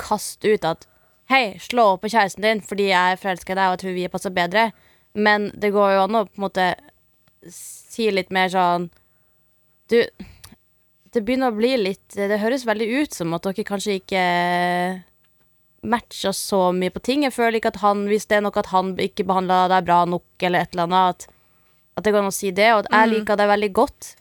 kaste 0.01 0.53
ut 0.53 0.65
at 0.65 0.87
Hei, 1.31 1.55
slå 1.63 1.93
opp 1.93 2.01
på 2.03 2.09
kjæresten 2.11 2.43
din 2.43 2.59
fordi 2.59 2.89
jeg 2.89 3.13
er 3.13 3.19
forelska 3.19 3.53
i 3.53 3.55
deg 3.55 3.69
og 3.69 3.75
jeg 3.77 3.81
tror 3.83 3.93
vi 3.95 4.07
passer 4.11 4.33
bedre. 4.35 4.71
Men 5.15 5.51
det 5.55 5.71
går 5.71 5.93
jo 5.95 6.01
an 6.03 6.17
å 6.19 6.25
på 6.27 6.41
en 6.41 6.43
måte 6.43 6.65
si 7.47 8.09
litt 8.11 8.31
mer 8.31 8.51
sånn 8.51 8.89
Du, 9.91 10.03
det 11.11 11.23
begynner 11.27 11.51
å 11.51 11.57
bli 11.57 11.73
litt 11.75 12.15
Det 12.15 12.39
høres 12.39 12.63
veldig 12.67 12.87
ut 13.01 13.15
som 13.15 13.33
at 13.35 13.43
dere 13.47 13.67
kanskje 13.67 13.97
ikke 13.99 14.21
matcher 15.81 16.33
så 16.37 16.69
mye 16.75 16.93
på 16.93 17.01
ting. 17.03 17.25
Jeg 17.25 17.33
føler 17.33 17.57
ikke 17.57 17.71
at 17.73 17.81
han, 17.81 18.05
hvis 18.09 18.27
det 18.29 18.37
er 18.37 18.43
noe 18.45 18.57
at 18.61 18.69
han 18.71 18.93
ikke 19.01 19.25
behandla 19.27 19.63
deg 19.71 19.87
bra 19.87 20.03
nok, 20.05 20.27
eller 20.45 20.61
et 20.61 20.75
eller 20.75 20.85
annet, 20.87 21.25
at, 21.25 21.39
at 21.97 22.05
det 22.05 22.13
går 22.13 22.21
an 22.21 22.29
å 22.29 22.35
si 22.35 22.51
det. 22.55 22.67
Og 22.75 22.83
at 22.83 22.91
jeg 22.93 23.11
liker 23.15 23.39
deg 23.41 23.49
veldig 23.49 23.71
godt. 23.79 24.11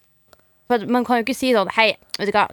For 0.70 0.86
man 0.88 1.04
kan 1.06 1.20
jo 1.20 1.26
ikke 1.26 1.36
si 1.36 1.50
sånn 1.52 1.72
Hei, 1.76 1.90
vet 2.16 2.30
du 2.30 2.36
hva, 2.36 2.46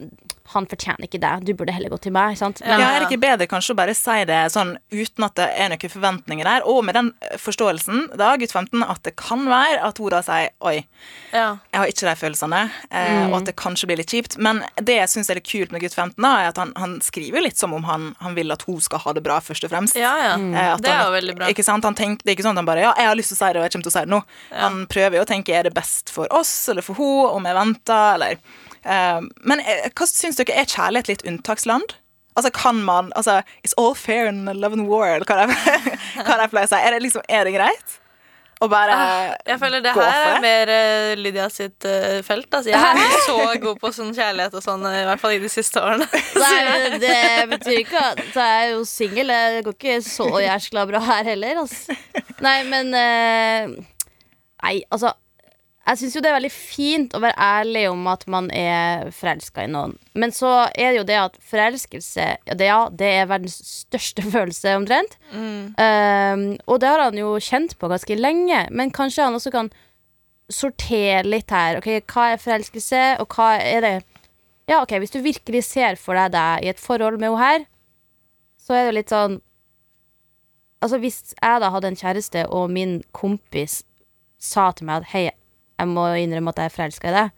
han 0.54 0.68
fortjener 0.70 1.08
ikke 1.08 1.20
deg. 1.22 1.46
Du 1.48 1.54
burde 1.58 1.74
heller 1.76 1.92
gå 1.92 2.00
til 2.02 2.14
meg. 2.16 2.38
Sant? 2.40 2.62
Ja. 2.64 2.78
Men, 2.78 2.86
er 2.88 3.00
det 3.04 3.10
ikke 3.10 3.22
bedre 3.24 3.48
kanskje 3.52 3.74
å 3.76 3.80
bare 3.80 3.96
si 3.98 4.18
det 4.30 4.40
sånn 4.54 4.76
uten 4.94 5.26
at 5.28 5.36
det 5.40 5.48
er 5.58 5.72
noen 5.74 5.94
forventninger 5.94 6.48
der, 6.48 6.66
og 6.68 6.84
med 6.88 6.96
den 6.98 7.12
forståelsen, 7.42 8.18
da, 8.18 8.34
gutt 8.40 8.54
15, 8.56 8.84
at 8.84 9.02
det 9.08 9.16
kan 9.20 9.46
være 9.50 9.82
at 9.84 9.98
hun 10.02 10.10
da 10.14 10.22
sier 10.26 10.50
'oi, 10.62 10.86
Ja. 11.34 11.58
jeg 11.74 11.80
har 11.80 11.88
ikke 11.88 12.08
de 12.08 12.16
følelsene', 12.22 12.72
eh, 12.92 13.28
og 13.30 13.36
at 13.42 13.46
det 13.46 13.56
kanskje 13.56 13.88
blir 13.88 13.98
litt 13.98 14.12
kjipt. 14.12 14.38
Men 14.38 14.64
det 14.76 14.98
jeg 14.98 15.10
syns 15.10 15.30
er 15.30 15.36
litt 15.36 15.48
kult 15.50 15.72
med 15.72 15.82
gutt 15.82 15.94
15, 15.96 16.22
da, 16.22 16.34
er 16.42 16.48
at 16.50 16.58
han, 16.58 16.74
han 16.76 17.00
skriver 17.02 17.42
litt 17.42 17.58
som 17.58 17.74
om 17.74 17.84
han, 17.84 18.16
han 18.20 18.36
vil 18.36 18.52
at 18.52 18.64
hun 18.64 18.80
skal 18.82 19.00
ha 19.00 19.14
det 19.14 19.24
bra, 19.24 19.40
først 19.40 19.64
og 19.64 19.72
fremst. 19.72 19.96
Ja, 19.96 20.16
ja. 20.18 20.34
Eh, 20.36 20.78
Det 20.78 20.90
er 20.92 21.04
jo 21.06 21.12
veldig 21.12 21.36
bra. 21.36 21.48
Ikke 21.48 21.64
sant? 21.64 21.84
Han 21.84 21.96
tenker, 21.96 22.24
det 22.24 22.32
er 22.32 22.36
ikke 22.38 22.44
sånn 22.48 22.56
at 22.58 22.64
han 22.64 22.66
bare 22.66 22.82
Ja, 22.82 22.94
jeg 22.98 23.08
har 23.08 23.16
lyst 23.16 23.34
til 23.34 23.38
å 23.38 23.42
si 23.48 23.54
det, 23.54 23.58
og 23.58 23.64
jeg 23.64 23.72
kommer 23.72 23.84
til 23.84 23.92
å 23.92 23.98
si 23.98 24.06
det 24.06 24.10
nå. 24.14 24.24
Han 24.62 24.86
prøver 24.88 25.18
jo 25.18 25.24
å 25.26 25.28
tenke 25.28 25.54
er 25.54 25.64
det 25.64 25.74
best 25.74 26.10
for 26.10 26.28
oss 26.32 26.70
eller 26.70 26.82
for 26.82 26.94
hun 26.96 27.36
om 27.36 27.44
jeg 27.44 27.56
venter, 27.56 28.14
eller 28.16 28.32
eh, 28.32 28.38
Men 28.88 29.62
eh, 29.64 29.88
hva 29.92 30.08
syns 30.10 30.40
dere? 30.40 30.56
Er 30.62 30.70
kjærlighet 30.70 31.12
litt 31.12 31.26
unntaksland? 31.28 31.98
Altså, 32.38 32.52
kan 32.54 32.84
man 32.86 33.12
Altså, 33.18 33.42
it's 33.66 33.74
all 33.82 33.96
fair 33.98 34.28
in 34.30 34.46
love 34.46 34.74
and 34.78 34.88
war, 34.88 35.08
eller 35.16 35.26
hva 35.26 35.40
det 35.46 36.52
pleier 36.52 36.68
å 36.68 36.72
si. 36.72 36.78
Er 36.80 36.94
det 36.96 37.02
liksom, 37.06 37.26
er 37.28 37.48
det 37.50 37.56
greit? 37.58 37.98
og 38.58 38.72
bare 38.72 38.94
Ah, 38.94 39.36
Jeg 39.46 39.60
føler 39.62 39.84
det 39.86 39.92
her 39.94 40.16
er 40.32 40.40
mer 40.42 40.70
eh, 40.74 41.12
Lydia 41.20 41.46
sitt 41.54 41.86
eh, 41.86 42.24
felt. 42.26 42.48
Altså. 42.50 42.72
Jeg 42.72 42.80
er 42.82 43.02
ikke 43.04 43.20
så 43.30 43.60
god 43.62 43.82
på 43.84 43.92
sånn 43.94 44.16
kjærlighet 44.18 44.56
og 44.58 44.64
sånn, 44.66 44.86
i 44.90 45.04
hvert 45.06 45.22
fall 45.22 45.36
i 45.36 45.42
de 45.44 45.52
siste 45.52 45.82
årene. 45.84 46.08
Nei, 46.42 46.98
det 47.04 47.20
betyr 47.52 47.84
ikke 47.84 48.02
at 48.02 48.24
så 48.34 48.48
jeg 48.48 48.64
er 48.64 48.72
jo 48.74 48.82
singel. 48.90 49.30
Det 49.58 49.62
går 49.68 49.78
ikke 49.78 50.00
så 50.08 50.30
jæskla 50.42 50.88
bra 50.90 51.04
her 51.06 51.30
heller. 51.34 51.62
Altså. 51.62 51.98
Nei, 52.42 52.58
men 52.72 52.90
eh, 52.98 53.78
Nei, 54.64 54.76
altså 54.90 55.14
Jeg 55.88 56.00
syns 56.02 56.16
jo 56.18 56.22
det 56.24 56.28
er 56.28 56.36
veldig 56.36 56.52
fint 56.52 57.14
å 57.16 57.22
være 57.24 57.40
ærlig 57.40 57.86
om 57.88 58.02
at 58.12 58.26
man 58.28 58.50
er 58.52 59.08
forelska 59.16 59.64
i 59.64 59.70
noen. 59.72 59.94
Men 60.20 60.34
så 60.36 60.50
er 60.76 60.92
det 60.92 60.98
jo 60.98 61.06
det 61.08 61.20
at 61.22 61.38
forelskelse 61.48 62.26
ja, 62.28 62.58
det, 62.60 62.68
ja, 62.68 62.80
det 62.92 63.12
er 63.22 63.30
verdens 63.30 63.56
største 63.64 64.26
følelse, 64.34 64.76
omtrent. 64.82 65.16
Um, 65.32 66.44
og 66.68 66.82
det 66.84 66.92
har 66.92 67.06
han 67.06 67.20
jo 67.22 67.38
kjent 67.40 67.78
på 67.80 67.92
ganske 67.92 68.20
lenge. 68.20 68.66
Men 68.76 68.92
kanskje 68.92 69.30
han 69.30 69.40
også 69.40 69.54
kan 69.56 69.72
sortere 70.52 71.24
litt 71.28 71.56
her. 71.56 71.80
Ok, 71.80 71.90
Hva 72.12 72.34
er 72.34 72.44
forelskelse, 72.44 73.04
og 73.24 73.32
hva 73.36 73.56
er 73.64 73.84
det 73.88 73.96
Ja, 74.68 74.82
ok, 74.82 74.98
hvis 75.00 75.16
du 75.16 75.22
virkelig 75.24 75.64
ser 75.64 75.96
for 75.96 76.20
deg 76.20 76.34
deg 76.36 76.66
i 76.66 76.72
et 76.74 76.84
forhold 76.84 77.20
med 77.22 77.32
henne 77.32 77.44
her, 77.44 77.68
så 78.60 78.76
er 78.76 78.84
det 78.84 78.92
jo 78.92 79.00
litt 79.00 79.14
sånn 79.16 79.42
Altså, 80.84 81.00
hvis 81.02 81.34
jeg 81.34 81.62
da 81.64 81.72
hadde 81.74 81.90
en 81.90 81.98
kjæreste, 81.98 82.44
og 82.54 82.70
min 82.70 83.00
kompis 83.16 83.80
sa 84.38 84.68
til 84.78 84.86
meg 84.86 85.02
at 85.02 85.08
hei, 85.16 85.24
jeg 85.78 85.92
må 85.92 86.08
innrømme 86.18 86.54
at 86.54 86.64
jeg 86.64 86.72
er 86.72 86.78
forelska 86.78 87.12
i 87.12 87.16
deg, 87.18 87.36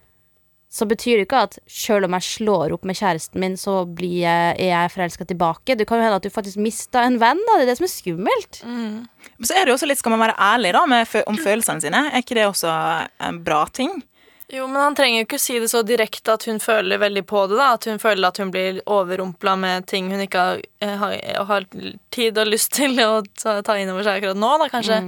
så 0.70 0.86
betyr 0.86 1.18
det 1.18 1.26
ikke 1.26 1.46
at 1.48 1.56
selv 1.66 2.06
om 2.06 2.14
jeg 2.14 2.28
slår 2.28 2.76
opp 2.76 2.84
med 2.86 2.98
kjæresten 3.00 3.42
min, 3.42 3.56
så 3.58 3.82
blir 3.90 4.20
jeg, 4.22 4.52
er 4.54 4.70
jeg 4.70 4.92
forelska 4.94 5.26
tilbake. 5.26 5.74
Det 5.80 5.88
kan 5.90 5.98
jo 5.98 6.06
hende 6.06 6.20
at 6.22 6.28
du 6.28 6.30
faktisk 6.30 6.62
mista 6.62 7.02
en 7.08 7.18
venn. 7.22 7.42
da 7.48 7.58
Det 7.58 7.66
er 7.66 7.72
det 7.72 7.78
som 7.80 7.88
er 7.88 7.94
skummelt. 7.96 8.60
Men 8.70 9.50
Så 9.50 9.58
er 9.58 9.66
det 9.66 9.74
jo 9.74 9.80
også 9.80 9.90
litt, 9.90 9.98
Skal 9.98 10.14
man 10.14 10.22
være 10.28 10.38
ærlig 10.38 10.74
da 10.78 10.86
med, 10.86 11.16
om 11.26 11.42
følelsene 11.42 11.82
sine? 11.82 12.04
Er 12.14 12.22
ikke 12.22 12.38
det 12.38 12.46
også 12.46 12.70
en 13.18 13.42
bra 13.44 13.64
ting? 13.74 14.04
Jo, 14.50 14.68
men 14.68 14.82
han 14.82 14.96
trenger 14.98 15.22
jo 15.22 15.26
ikke 15.28 15.42
si 15.42 15.58
det 15.62 15.70
så 15.70 15.82
direkte 15.86 16.34
at 16.34 16.46
hun 16.50 16.62
føler 16.62 17.02
veldig 17.02 17.26
på 17.26 17.48
det. 17.50 17.58
da 17.58 17.74
At 17.74 17.86
hun 17.86 17.98
føler 18.02 18.30
at 18.30 18.38
hun 18.38 18.54
blir 18.54 18.80
overrumpla 18.86 19.56
med 19.58 19.88
ting 19.90 20.10
hun 20.14 20.22
ikke 20.22 20.38
har, 20.38 20.62
eh, 20.82 20.96
har, 21.02 21.18
har 21.50 21.66
tid 22.14 22.38
og 22.38 22.50
lyst 22.50 22.74
til 22.78 22.98
å 23.02 23.24
ta, 23.42 23.62
ta 23.66 23.78
inn 23.78 23.90
over 23.90 24.06
seg 24.06 24.22
akkurat 24.22 24.38
nå, 24.38 24.54
da 24.62 24.70
kanskje. 24.70 25.02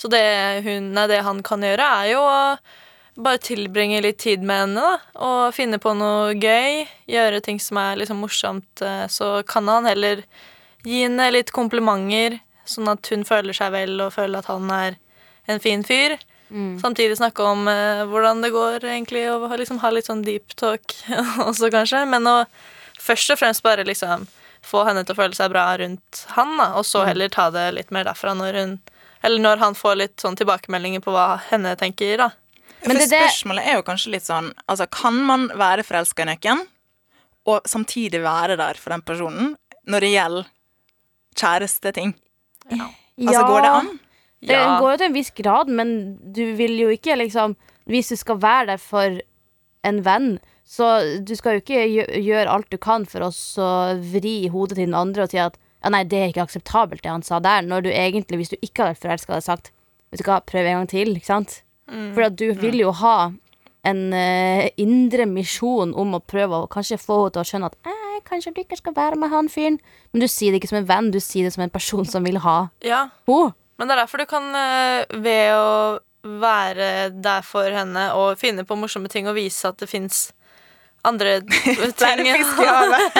Så 0.00 0.08
det, 0.08 0.22
hun, 0.64 0.92
nei, 0.96 1.06
det 1.10 1.18
han 1.26 1.42
kan 1.44 1.60
gjøre, 1.64 1.86
er 2.00 2.12
jo 2.14 2.22
å 2.24 2.38
bare 3.20 3.40
tilbringe 3.44 3.98
litt 4.00 4.16
tid 4.22 4.40
med 4.46 4.62
henne, 4.62 4.80
da. 4.80 5.20
Og 5.26 5.52
finne 5.52 5.76
på 5.82 5.92
noe 5.98 6.32
gøy. 6.40 6.86
Gjøre 7.10 7.42
ting 7.44 7.58
som 7.60 7.76
er 7.82 7.98
liksom 8.00 8.22
morsomt. 8.24 8.80
eh, 8.80 9.04
Så 9.12 9.42
kan 9.50 9.68
han 9.68 9.84
heller 9.90 10.22
gi 10.86 11.02
henne 11.04 11.26
litt 11.34 11.52
komplimenter, 11.52 12.38
sånn 12.64 12.88
at 12.88 13.10
hun 13.12 13.26
føler 13.28 13.52
seg 13.56 13.74
vel 13.74 13.98
og 14.00 14.14
føler 14.14 14.40
at 14.40 14.48
han 14.48 14.70
er 14.72 14.96
en 15.50 15.60
fin 15.60 15.84
fyr. 15.84 16.16
Samtidig 16.80 17.18
snakke 17.20 17.44
om 17.46 17.68
eh, 17.68 18.00
hvordan 18.08 18.40
det 18.42 18.50
går, 18.56 18.80
egentlig, 18.88 19.26
og 19.30 19.52
liksom 19.60 19.78
ha 19.84 19.90
litt 19.92 20.08
sånn 20.08 20.24
deep 20.24 20.56
talk 20.58 20.82
også, 21.48 21.68
kanskje. 21.70 22.06
Men 22.08 22.26
å 22.26 22.38
først 22.98 23.34
og 23.36 23.38
fremst 23.42 23.62
bare 23.62 23.84
liksom 23.84 24.24
få 24.64 24.82
henne 24.88 25.04
til 25.04 25.14
å 25.14 25.20
føle 25.20 25.36
seg 25.36 25.52
bra 25.52 25.68
rundt 25.80 26.24
han, 26.34 26.56
da, 26.58 26.72
og 26.80 26.84
så 26.88 27.04
heller 27.06 27.28
ta 27.32 27.50
det 27.54 27.68
litt 27.76 27.92
mer 27.94 28.04
derfra 28.08 28.34
når 28.36 28.58
hun 28.58 28.74
Eller 29.22 29.42
når 29.42 29.58
han 29.58 29.74
får 29.74 29.96
litt 29.96 30.16
sånn 30.22 30.36
tilbakemeldinger 30.38 31.02
på 31.04 31.12
hva 31.12 31.38
henne 31.50 31.74
tenker, 31.76 32.16
da. 32.16 32.30
Men 32.86 32.96
For 32.96 32.98
det- 32.98 33.10
det- 33.10 33.20
spørsmålet 33.20 33.66
er 33.66 33.74
jo 33.76 33.82
kanskje 33.82 34.12
litt 34.12 34.22
sånn 34.24 34.54
Altså, 34.68 34.86
kan 34.90 35.14
man 35.14 35.48
være 35.48 35.84
forelska 35.84 36.22
i 36.22 36.24
noen, 36.34 36.66
og 37.46 37.62
samtidig 37.64 38.22
være 38.22 38.56
der 38.56 38.74
for 38.74 38.90
den 38.90 39.02
personen 39.02 39.56
når 39.86 40.00
det 40.00 40.12
gjelder 40.14 40.46
kjæresteting? 41.36 42.14
Altså, 42.70 43.42
går 43.46 43.62
det 43.62 43.70
an? 43.70 44.00
Det 44.42 44.56
Ja. 44.56 44.80
går 44.80 44.92
jo 44.92 44.96
til 44.96 45.06
en 45.06 45.12
viss 45.12 45.30
grad, 45.30 45.68
men 45.68 46.18
du 46.32 46.54
vil 46.56 46.78
jo 46.78 46.88
ikke 46.88 47.16
liksom 47.18 47.56
Hvis 47.88 48.08
du 48.10 48.16
skal 48.16 48.36
være 48.36 48.66
der 48.66 48.76
for 48.76 49.20
en 49.82 50.02
venn, 50.02 50.38
så 50.64 51.24
du 51.24 51.34
skal 51.34 51.54
jo 51.54 51.60
ikke 51.60 52.22
gjøre 52.22 52.46
alt 52.46 52.70
du 52.70 52.78
kan 52.78 53.04
for 53.04 53.20
å 53.20 53.32
så 53.32 53.98
vri 53.98 54.48
hodet 54.48 54.76
til 54.76 54.86
den 54.86 54.94
andre 54.94 55.22
og 55.24 55.30
si 55.30 55.38
at 55.38 55.56
ja, 55.80 55.90
nei, 55.92 56.04
det 56.08 56.18
er 56.18 56.32
ikke 56.32 56.44
akseptabelt, 56.44 57.02
det 57.04 57.12
han 57.12 57.24
sa 57.24 57.40
der, 57.42 57.64
når 57.66 57.86
du 57.86 57.90
egentlig, 57.92 58.40
hvis 58.40 58.52
du 58.52 58.58
ikke 58.60 58.84
hadde 58.84 58.94
vært 58.94 59.04
forelska, 59.06 59.36
hadde 59.38 59.48
sagt 59.48 59.72
Vet 60.10 60.24
du 60.24 60.26
hva, 60.26 60.40
prøv 60.42 60.66
en 60.66 60.80
gang 60.80 60.88
til, 60.90 61.12
ikke 61.14 61.28
sant? 61.28 61.60
For 61.86 62.26
at 62.26 62.34
du 62.38 62.48
vil 62.58 62.80
jo 62.80 62.90
ha 62.98 63.30
en 63.86 64.00
uh, 64.10 64.66
indre 64.80 65.26
misjon 65.30 65.94
om 65.98 66.16
å 66.16 66.20
prøve 66.20 66.64
å 66.64 66.68
kanskje 66.70 66.98
få 67.00 67.20
henne 67.22 67.34
til 67.36 67.42
å 67.42 67.46
skjønne 67.48 67.70
at 67.70 67.78
eh, 67.88 68.18
kanskje 68.26 68.52
du 68.56 68.60
ikke 68.64 68.78
skal 68.80 68.96
være 68.96 69.18
med 69.20 69.32
han 69.32 69.48
fyren. 69.50 69.78
Men 70.12 70.24
du 70.24 70.28
sier 70.30 70.52
det 70.52 70.60
ikke 70.60 70.72
som 70.72 70.80
en 70.82 70.90
venn, 70.90 71.12
du 71.14 71.20
sier 71.22 71.46
det 71.46 71.54
som 71.54 71.64
en 71.64 71.72
person 71.72 72.06
som 72.08 72.26
vil 72.26 72.40
ha 72.44 72.58
Ja, 72.86 73.06
henne. 73.30 73.54
Men 73.80 73.88
det 73.88 73.96
er 73.96 74.02
derfor 74.02 74.20
du 74.20 74.26
kan, 74.28 74.50
uh, 74.52 75.20
ved 75.24 75.54
å 75.56 75.70
være 76.42 77.08
der 77.16 77.46
for 77.46 77.72
henne 77.72 78.10
og 78.18 78.36
finne 78.40 78.66
på 78.68 78.76
morsomme 78.76 79.08
ting 79.08 79.30
og 79.30 79.38
vise 79.38 79.70
at 79.70 79.80
det 79.80 79.88
fins 79.88 80.26
andre 81.04 81.40
ting. 82.00 82.26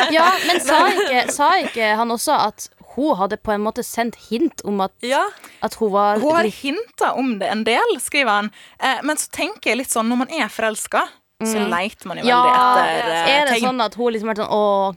Ja, 0.16 0.28
men 0.46 0.60
sa 0.60 0.82
ikke, 0.92 1.24
sa 1.32 1.48
ikke 1.62 1.94
han 2.00 2.10
også 2.14 2.36
at 2.48 2.68
hun 2.96 3.14
hadde 3.16 3.36
på 3.38 3.52
en 3.54 3.62
måte 3.62 3.84
sendt 3.86 4.16
hint 4.28 4.64
om 4.66 4.80
at, 4.82 4.90
Ja, 5.06 5.22
at 5.62 5.76
hun 5.78 5.92
var 5.94 6.18
Hun 6.18 6.34
har 6.34 6.48
hinta 6.50 7.12
om 7.14 7.36
det 7.38 7.48
en 7.52 7.62
del, 7.64 7.92
skriver 8.02 8.30
han. 8.40 8.50
Eh, 8.82 8.98
men 9.06 9.16
så 9.16 9.30
tenker 9.30 9.70
jeg 9.70 9.78
litt 9.84 9.92
sånn, 9.94 10.08
når 10.10 10.24
man 10.24 10.32
er 10.40 10.50
forelska, 10.50 11.04
så 11.40 11.62
leiter 11.70 12.10
man 12.10 12.18
jo 12.20 12.24
Mm. 12.26 12.28
Ja, 12.28 12.40
veldig 12.76 12.98
etter 12.98 13.14
eh, 13.14 13.28
Er 13.38 13.44
det 13.46 13.54
tegn. 13.54 13.64
sånn 13.70 13.80
at 13.86 13.94
hun 13.96 14.12
liksom 14.12 14.28
har 14.28 14.34
vært 14.34 14.42
sånn 14.42 14.52
Å, 14.52 14.94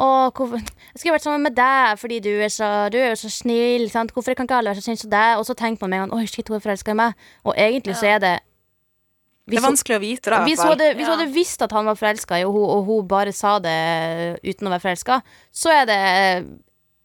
å 0.00 0.10
hvorfor 0.36 0.60
Jeg 0.60 1.00
skulle 1.00 1.14
vært 1.16 1.24
sammen 1.26 1.42
med 1.48 1.56
deg 1.58 1.98
fordi 1.98 2.20
du 2.22 2.30
er 2.44 2.52
så, 2.52 2.68
du 2.92 2.98
er 3.00 3.16
så 3.18 3.30
snill. 3.32 3.88
Sant? 3.90 4.12
Hvorfor 4.14 4.36
kan 4.38 4.46
ikke 4.46 4.60
alle 4.60 4.70
være 4.70 4.78
så 4.78 4.86
snille 4.86 5.02
som 5.02 5.10
deg? 5.10 5.40
Og 5.40 5.48
så 5.48 5.56
tenker 5.58 5.82
man 5.82 5.90
med 5.90 5.98
en 6.04 6.08
gang 6.12 6.20
Oi, 6.20 6.28
shit, 6.30 6.46
hun 6.46 6.60
er 6.60 6.62
forelska 6.62 6.94
i 6.94 7.00
meg. 7.00 7.26
Og 7.44 7.56
egentlig 7.58 7.96
så 7.98 8.06
er 8.12 8.22
det 8.22 8.36
Det 9.50 9.58
er 9.60 9.66
vanskelig 9.68 9.96
å 9.98 10.02
vite, 10.02 10.30
da. 10.30 10.40
Hvis 10.46 10.60
hun, 10.62 10.72
hadde, 10.72 10.88
hvis 10.96 11.06
hun 11.08 11.18
hadde 11.18 11.32
visst 11.34 11.62
at 11.66 11.72
han 11.72 11.86
var 11.90 11.94
forelska 11.98 12.38
i 12.38 12.44
henne, 12.44 12.66
og, 12.78 12.84
hun- 12.86 13.06
bare 13.10 13.32
sa 13.32 13.58
det 13.58 14.40
uten 14.44 14.68
å 14.68 14.74
være 14.74 14.84
forelska, 14.86 15.22
så 15.52 15.72
er 15.82 15.86
det 15.90 16.00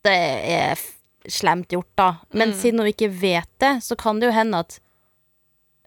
Det 0.05 0.13
er 0.13 0.77
slemt 1.27 1.69
gjort, 1.73 1.89
da. 1.97 2.11
Men 2.33 2.53
siden 2.53 2.79
hun 2.79 2.87
ikke 2.91 3.09
vet 3.09 3.49
det, 3.59 3.81
så 3.81 3.95
kan 3.97 4.19
det 4.19 4.27
jo 4.29 4.35
hende 4.35 4.59
at 4.61 4.79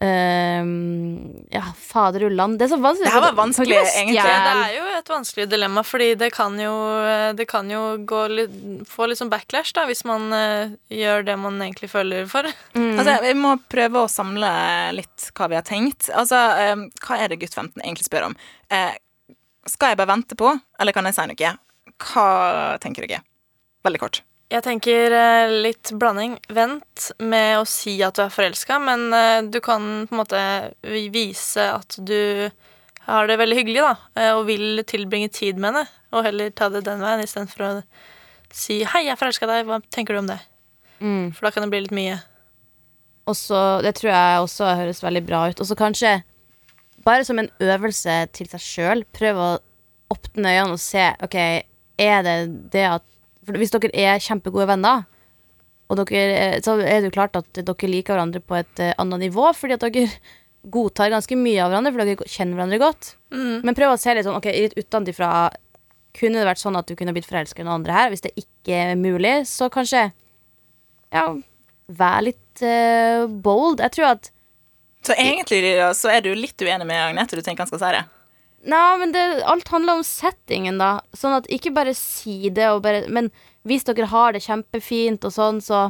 øhm, 0.05 1.45
Ja, 1.51 1.63
fader 1.77 2.23
ulland. 2.27 2.59
Det 2.59 2.69
så. 2.69 2.77
Det 2.77 3.11
her 3.11 3.21
var 3.21 3.35
vanskelig, 3.37 3.77
egentlig. 3.77 4.23
det 4.23 4.53
er 4.53 4.75
jo 4.75 4.85
et 4.97 5.09
vanskelig 5.09 5.47
dilemma, 5.49 5.83
fordi 5.83 6.13
det 6.19 6.31
kan 6.35 6.59
jo, 6.59 6.73
det 7.35 7.47
kan 7.49 7.69
jo 7.71 7.81
gå 8.07 8.21
litt, 8.31 8.55
få 8.87 9.09
litt 9.09 9.19
sånn 9.19 9.31
backlash 9.31 9.73
da, 9.75 9.85
hvis 9.89 10.05
man 10.07 10.29
uh, 10.33 10.71
gjør 10.93 11.25
det 11.27 11.37
man 11.41 11.59
egentlig 11.61 11.91
føler 11.91 12.29
for. 12.31 12.47
Altså, 12.75 13.17
Vi 13.25 13.33
må 13.39 13.55
prøve 13.71 14.05
å 14.05 14.11
samle 14.11 14.51
litt 14.95 15.29
hva 15.35 15.49
vi 15.51 15.59
har 15.59 15.67
tenkt. 15.67 16.09
Altså, 16.13 16.39
eh, 16.59 16.87
Hva 17.03 17.19
er 17.19 17.31
det 17.31 17.41
gutt 17.41 17.57
15 17.57 17.81
egentlig 17.83 18.07
spør 18.07 18.29
om? 18.31 18.37
Uh, 18.71 18.93
skal 19.67 19.93
jeg 19.93 19.99
bare 19.99 20.13
vente 20.13 20.37
på, 20.39 20.53
eller 20.79 20.95
kan 20.95 21.05
jeg 21.09 21.17
si 21.17 21.27
noe? 21.29 21.53
Hva 21.99 22.29
tenker 22.81 23.05
dere? 23.05 23.23
Veldig 23.85 24.01
kort. 24.01 24.23
Jeg 24.49 24.65
tenker 24.65 25.13
eh, 25.13 25.51
litt 25.67 25.91
blanding. 25.93 26.39
Vent 26.49 27.11
med 27.21 27.59
å 27.59 27.65
si 27.69 27.99
at 28.01 28.17
du 28.17 28.23
er 28.23 28.33
forelska, 28.33 28.79
men 28.81 29.11
eh, 29.13 29.41
du 29.45 29.59
kan 29.61 30.07
på 30.09 30.15
en 30.15 30.21
måte 30.23 30.41
vise 31.13 31.67
at 31.69 31.99
du 32.01 32.49
har 33.05 33.29
det 33.29 33.37
veldig 33.41 33.57
hyggelig, 33.59 33.83
da, 33.85 33.93
eh, 34.17 34.31
og 34.33 34.47
vil 34.49 34.81
tilbringe 34.89 35.29
tid 35.33 35.61
med 35.61 35.71
henne, 35.71 35.85
og 36.13 36.25
heller 36.25 36.49
ta 36.53 36.71
det 36.73 36.81
den 36.87 37.01
veien 37.03 37.21
istedenfor 37.21 37.65
å 37.65 37.69
si 38.49 38.81
'hei, 38.83 39.05
jeg 39.05 39.19
forelska 39.21 39.45
deg, 39.49 39.67
hva 39.69 39.79
tenker 39.93 40.17
du 40.17 40.23
om 40.23 40.31
det?' 40.31 40.41
Mm. 40.99 41.31
For 41.31 41.45
da 41.45 41.51
kan 41.51 41.63
det 41.63 41.71
bli 41.71 41.85
litt 41.85 41.95
mye. 41.95 42.17
Også, 43.29 43.81
Det 43.81 43.95
tror 43.95 44.11
jeg 44.11 44.41
også 44.41 44.75
høres 44.75 45.03
veldig 45.03 45.25
bra 45.25 45.49
ut. 45.49 45.59
Og 45.61 45.67
så 45.67 45.77
kanskje, 45.77 46.23
bare 47.05 47.23
som 47.23 47.39
en 47.39 47.49
øvelse 47.61 48.27
til 48.33 48.49
seg 48.49 48.59
sjøl, 48.59 49.05
prøve 49.13 49.39
å 49.39 49.59
åpne 50.11 50.49
øynene 50.57 50.73
og 50.73 50.81
se 50.81 51.15
Ok, 51.23 51.35
er 51.99 52.21
det 52.25 52.71
det 52.73 52.85
at 52.89 53.03
For 53.47 53.55
hvis 53.59 53.71
dere 53.73 53.89
er 53.95 54.19
kjempegode 54.23 54.67
venner, 54.69 55.05
og 55.89 55.97
dere, 56.03 56.19
er- 56.37 56.59
så 56.61 56.75
er 56.81 56.99
det 57.01 57.09
jo 57.09 57.15
klart 57.15 57.35
at 57.39 57.47
dere 57.55 57.89
liker 57.89 58.13
hverandre 58.13 58.41
på 58.45 58.57
et 58.59 58.79
eh, 58.83 58.93
annet 59.01 59.23
nivå, 59.27 59.47
fordi 59.57 59.73
at 59.77 59.85
dere 59.87 60.05
godtar 60.75 61.09
ganske 61.13 61.37
mye 61.39 61.63
av 61.63 61.71
hverandre, 61.71 61.93
for 61.95 62.03
dere 62.05 62.27
kjenner 62.29 62.59
hverandre 62.59 62.81
godt. 62.83 63.13
Men 63.63 63.77
prøv 63.77 63.93
å 63.95 63.97
se 64.01 64.13
litt 64.17 64.25
sånn 64.27 64.35
Ok, 64.37 64.47
litt 64.51 64.73
utenfra 64.77 65.29
Kunne 66.17 66.39
det 66.41 66.47
vært 66.49 66.57
sånn 66.61 66.75
at 66.79 66.87
du 66.89 66.95
kunne 66.97 67.13
blitt 67.13 67.27
forelska 67.29 67.61
i 67.61 67.65
noen 67.67 67.79
andre 67.83 67.93
her? 67.93 68.09
Hvis 68.09 68.23
det 68.25 68.31
ikke 68.41 68.73
er 68.73 68.95
mulig, 68.97 69.35
så 69.47 69.67
kanskje 69.71 70.07
Ja, 71.13 71.27
vær 71.87 72.21
litt 72.25 72.63
uh, 72.65 73.27
bold. 73.29 73.79
Jeg 73.85 73.93
tror 73.95 74.07
at 74.15 74.31
Så 75.05 75.13
egentlig 75.15 75.61
så 75.95 76.09
er 76.11 76.21
du 76.25 76.31
litt 76.35 76.57
uenig 76.65 76.85
med 76.89 76.97
Agnete. 77.05 77.37
Du 77.37 77.45
tenker 77.45 77.63
han 77.63 77.69
skal 77.71 77.79
si 77.85 77.91
det? 77.95 78.01
Nei, 78.67 78.97
men 78.99 79.13
det, 79.15 79.21
alt 79.47 79.69
handler 79.71 79.99
om 79.99 80.03
settingen, 80.03 80.81
da. 80.81 80.99
Sånn 81.15 81.37
at 81.37 81.47
ikke 81.53 81.71
bare 81.75 81.93
si 81.95 82.49
det, 82.51 82.67
og 82.73 82.83
bare, 82.83 83.05
men 83.07 83.29
hvis 83.67 83.87
dere 83.87 84.09
har 84.11 84.35
det 84.35 84.43
kjempefint 84.43 85.25
og 85.27 85.35
sånn, 85.35 85.63
så 85.63 85.89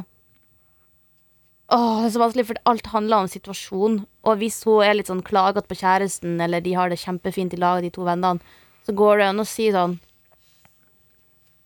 Åh, 1.70 2.00
det 2.02 2.08
er 2.08 2.14
så 2.16 2.18
vanskelig, 2.18 2.44
for 2.48 2.58
alt 2.66 2.88
handler 2.90 3.22
om 3.22 3.28
situasjon. 3.30 4.00
Og 4.26 4.40
hvis 4.40 4.56
hun 4.66 4.82
er 4.82 4.96
litt 4.98 5.06
sånn 5.06 5.22
klagete 5.22 5.70
på 5.70 5.76
kjæresten, 5.78 6.40
eller 6.42 6.64
de 6.64 6.72
har 6.74 6.90
det 6.90 6.98
kjempefint 6.98 7.54
i 7.54 7.60
lag, 7.62 7.78
de 7.84 7.92
to 7.94 8.02
vennene, 8.08 8.42
så 8.82 8.94
går 8.98 9.20
det 9.20 9.28
an 9.30 9.42
å 9.44 9.46
si 9.48 9.68
sånn 9.74 10.00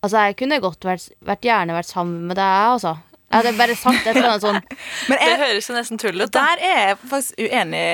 Altså, 0.05 0.21
jeg 0.27 0.37
kunne 0.37 0.59
godt 0.61 0.85
vært, 0.85 1.07
vært 1.25 1.47
gjerne 1.49 1.73
vært 1.73 1.89
sammen 1.89 2.27
med 2.29 2.37
deg, 2.37 2.65
altså. 2.75 2.91
Jeg 3.35 3.43
hadde 3.43 3.59
bare 3.59 3.75
sagt 3.75 4.05
et 4.07 4.15
eller 4.15 4.31
annet 4.31 4.45
sånn 4.45 4.61
Men 5.11 5.19
Det 5.19 5.37
høres 5.41 5.69
jo 5.69 5.75
nesten 5.75 5.99
tull 5.99 6.21
ut, 6.23 6.31
da. 6.31 6.45
der 6.55 6.61
er 6.69 6.77
jeg 6.79 6.99
faktisk 7.11 7.41
uenig, 7.43 7.87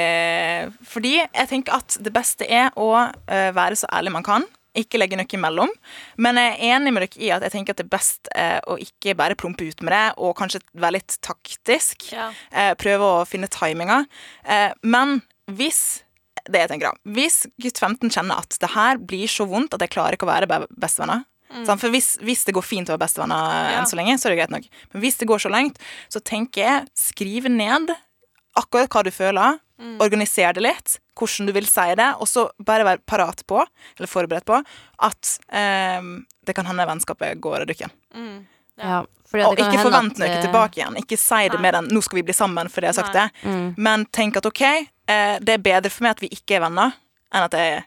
fordi 0.92 1.14
jeg 1.22 1.48
tenker 1.48 1.78
at 1.80 1.96
det 2.04 2.12
beste 2.12 2.44
er 2.44 2.74
å 2.76 2.90
eh, 3.00 3.48
være 3.56 3.78
så 3.80 3.88
ærlig 3.96 4.12
man 4.18 4.26
kan. 4.26 4.44
Ikke 4.76 5.00
legge 5.00 5.16
noe 5.18 5.26
imellom. 5.34 5.72
Men 6.20 6.38
jeg 6.38 6.52
er 6.52 6.76
enig 6.76 6.92
med 6.94 7.06
dere 7.06 7.24
i 7.24 7.32
at 7.34 7.46
jeg 7.46 7.54
tenker 7.56 7.74
at 7.74 7.80
det 7.80 7.86
er 7.88 7.94
best 7.96 8.30
eh, 8.36 8.58
å 8.68 8.76
ikke 8.84 9.16
bare 9.18 9.38
prompe 9.38 9.64
ut 9.64 9.82
med 9.86 9.94
det, 9.96 10.04
og 10.20 10.36
kanskje 10.38 10.60
være 10.76 10.98
litt 10.98 11.16
taktisk. 11.24 12.10
Ja. 12.12 12.28
Eh, 12.52 12.74
prøve 12.78 13.08
å 13.08 13.24
finne 13.28 13.50
timinga. 13.50 14.04
Eh, 14.44 14.70
men 14.84 15.22
hvis 15.50 16.02
det 16.50 16.62
jeg 16.62 16.70
tenker 16.70 16.90
da, 16.90 17.12
hvis 17.16 17.42
gutt 17.60 17.80
15 17.80 18.12
kjenner 18.12 18.44
at 18.44 18.60
det 18.60 18.72
her 18.76 19.00
blir 19.00 19.30
så 19.30 19.48
vondt 19.48 19.74
at 19.76 19.82
jeg 19.84 19.92
klarer 19.96 20.16
ikke 20.16 20.28
å 20.28 20.32
være 20.32 20.62
bestevenner 20.70 21.26
sant? 21.66 21.80
For 21.80 21.90
hvis, 21.90 22.16
hvis 22.22 22.44
det 22.46 22.54
går 22.54 22.62
fint 22.66 22.88
å 22.88 22.94
være 22.96 23.04
bestevenner 23.06 23.70
Ja. 23.72 23.78
enn 23.80 23.86
så 23.90 23.96
lenge, 23.98 24.18
så 24.18 24.26
er 24.28 24.34
det 24.34 24.38
greit 24.42 24.50
nok. 24.54 24.68
Men 24.92 25.02
hvis 25.02 25.18
det 25.18 25.28
går 25.28 25.38
så 25.42 25.50
langt, 25.50 25.78
så 26.08 26.20
tenker 26.22 26.62
jeg 26.62 26.86
skriv 26.96 27.48
ned 27.50 27.90
akkurat 28.56 28.88
hva 28.90 29.02
du 29.04 29.10
føler. 29.10 29.58
Organiser 30.00 30.52
det 30.52 30.60
litt, 30.62 30.98
hvordan 31.16 31.46
du 31.48 31.52
vil 31.56 31.64
si 31.66 31.94
det, 31.96 32.14
og 32.20 32.28
så 32.28 32.50
bare 32.60 32.84
være 32.84 33.00
parat 33.08 33.40
på, 33.48 33.62
eller 33.96 34.06
forberedt 34.10 34.44
på, 34.44 34.58
at 35.00 35.38
eh, 35.56 36.02
det 36.44 36.54
kan 36.54 36.66
hende 36.68 36.84
vennskapet 36.84 37.40
går 37.40 37.62
av 37.62 37.66
dukken. 37.70 37.90
Mm. 38.14 38.46
Ja, 38.76 39.04
Ja, 39.32 39.46
Og 39.46 39.54
det 39.56 39.62
ikke 39.68 39.84
forvent 39.84 40.18
noe 40.18 40.26
at... 40.26 40.42
tilbake 40.42 40.80
igjen. 40.80 40.96
Ikke 40.98 41.16
si 41.16 41.48
det 41.48 41.54
Nei. 41.54 41.62
med 41.62 41.74
den 41.74 41.88
'nå 41.94 42.00
skal 42.02 42.16
vi 42.16 42.22
bli 42.26 42.34
sammen' 42.34 42.66
fordi 42.68 42.88
jeg 42.88 42.94
har 42.96 43.04
sagt 43.04 43.14
Nei. 43.14 43.28
det. 43.28 43.48
Mm. 43.48 43.74
Men 43.78 44.04
tenk 44.06 44.36
at 44.36 44.46
OK, 44.46 44.60
eh, 45.06 45.38
det 45.38 45.48
er 45.54 45.58
bedre 45.62 45.88
for 45.90 46.02
meg 46.02 46.10
at 46.10 46.20
vi 46.20 46.28
ikke 46.34 46.56
er 46.56 46.60
venner, 46.66 46.92
enn 47.32 47.44
at 47.44 47.52
jeg 47.52 47.84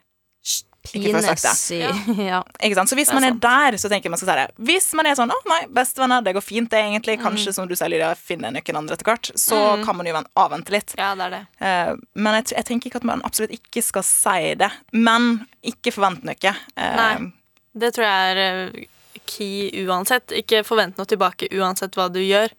Ikke 0.83 1.13
for 1.13 1.19
å 1.19 1.21
ha 1.23 1.35
sagt 1.35 1.69
Pines 1.69 2.17
i 2.19 2.25
ja. 2.31 2.41
Ikke 2.59 2.75
sant? 2.75 2.89
Så 2.91 2.97
hvis 2.99 3.09
er 3.09 3.15
man 3.15 3.23
er 3.23 3.31
sant. 3.31 3.41
der, 3.45 3.77
så 3.79 3.89
tenker 3.91 4.09
jeg 4.09 4.11
man 4.13 4.19
skal 4.19 4.29
si 4.33 4.35
det. 4.41 4.47
Hvis 4.67 4.87
man 4.99 5.07
er 5.07 5.15
sånn 5.15 5.31
'Å, 5.31 5.37
nei, 5.47 5.59
bestevenner, 5.71 6.23
det 6.25 6.33
går 6.35 6.43
fint, 6.43 6.69
det, 6.69 6.81
egentlig', 6.83 7.17
Mm. 7.17 7.23
kanskje, 7.23 7.53
som 7.55 7.67
du 7.67 7.75
sier, 7.75 7.89
Lydia, 7.89 8.13
finner 8.19 8.51
noen 8.51 8.75
andre 8.81 8.95
etter 8.97 9.05
hvert, 9.07 9.31
så 9.39 9.83
kan 9.85 9.95
man 9.95 10.05
jo 10.05 10.13
avvente 10.35 10.71
litt. 10.75 10.93
ja, 10.97 11.15
det 11.15 11.23
er 11.23 11.29
det. 11.37 11.43
Eh, 11.61 11.95
men 12.15 12.33
jeg, 12.43 12.51
jeg 12.57 12.65
tenker 12.65 12.89
ikke 12.89 12.95
at 13.01 13.03
man 13.05 13.21
absolutt 13.23 13.51
ikke 13.55 13.81
skal 13.83 14.03
si 14.03 14.55
det. 14.55 14.71
Men 14.91 15.47
ikke 15.63 15.93
forvent 15.93 16.23
noe. 16.23 16.55
Eh, 16.77 16.95
Nei. 16.95 17.31
Det 17.75 17.93
tror 17.95 18.05
jeg 18.05 18.37
er 18.37 18.37
eh, 18.37 18.85
key 19.25 19.71
uansett. 19.87 20.27
Ikke 20.35 20.63
forvent 20.65 20.97
noe 20.97 21.05
tilbake 21.07 21.47
uansett 21.53 21.95
hva 21.95 22.11
du 22.11 22.19
gjør. 22.19 22.49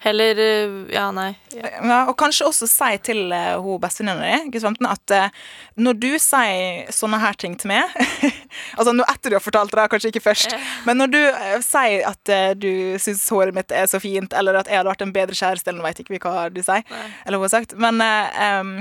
Heller 0.00 0.38
eh, 0.38 0.94
Ja, 0.94 1.10
nei. 1.12 1.34
Ja. 1.52 1.70
Ja, 1.84 1.98
og 2.08 2.14
kanskje 2.20 2.46
også 2.48 2.68
si 2.70 2.90
til 3.04 3.32
uh, 3.34 3.58
hun 3.60 3.80
bestevenninna 3.82 4.38
di 4.46 4.52
gutt 4.54 4.64
15, 4.64 4.86
at 4.88 5.14
uh, 5.16 5.42
når 5.76 5.98
du 6.00 6.08
sier 6.22 6.88
sånne 6.94 7.20
her 7.20 7.36
ting 7.40 7.56
til 7.60 7.72
meg 7.72 7.90
Altså 8.78 8.94
nå 8.96 9.04
etter 9.12 9.32
du 9.32 9.36
har 9.36 9.44
fortalt 9.44 9.74
det, 9.76 9.88
kanskje 9.92 10.12
ikke 10.12 10.24
først, 10.24 10.56
men 10.88 11.00
når 11.02 11.12
du 11.12 11.20
uh, 11.20 11.58
sier 11.64 12.06
at 12.08 12.32
uh, 12.32 12.52
du 12.56 12.96
syns 13.02 13.26
håret 13.28 13.56
mitt 13.56 13.74
er 13.76 13.90
så 13.90 14.00
fint, 14.00 14.32
eller 14.36 14.62
at 14.62 14.70
jeg 14.70 14.80
hadde 14.80 14.92
vært 14.92 15.04
en 15.04 15.14
bedre 15.14 15.36
kjæreste, 15.36 15.68
eller 15.68 15.82
nå 15.82 15.88
vet 15.90 16.00
ikke 16.02 16.16
vi 16.16 16.22
hva 16.24 16.48
du 16.52 16.62
sier, 16.64 16.86
Nei. 16.88 17.04
eller 17.26 17.40
hun 17.40 17.46
har 17.46 17.52
sagt, 17.52 17.76
men 17.80 18.00
em, 18.00 18.72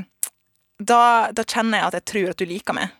da, 0.79 1.01
da 1.35 1.43
kjenner 1.43 1.81
jeg 1.81 1.89
at 1.89 1.99
jeg 1.99 2.07
tror 2.13 2.31
at 2.31 2.39
du 2.39 2.47
liker 2.47 2.77
meg. 2.77 2.95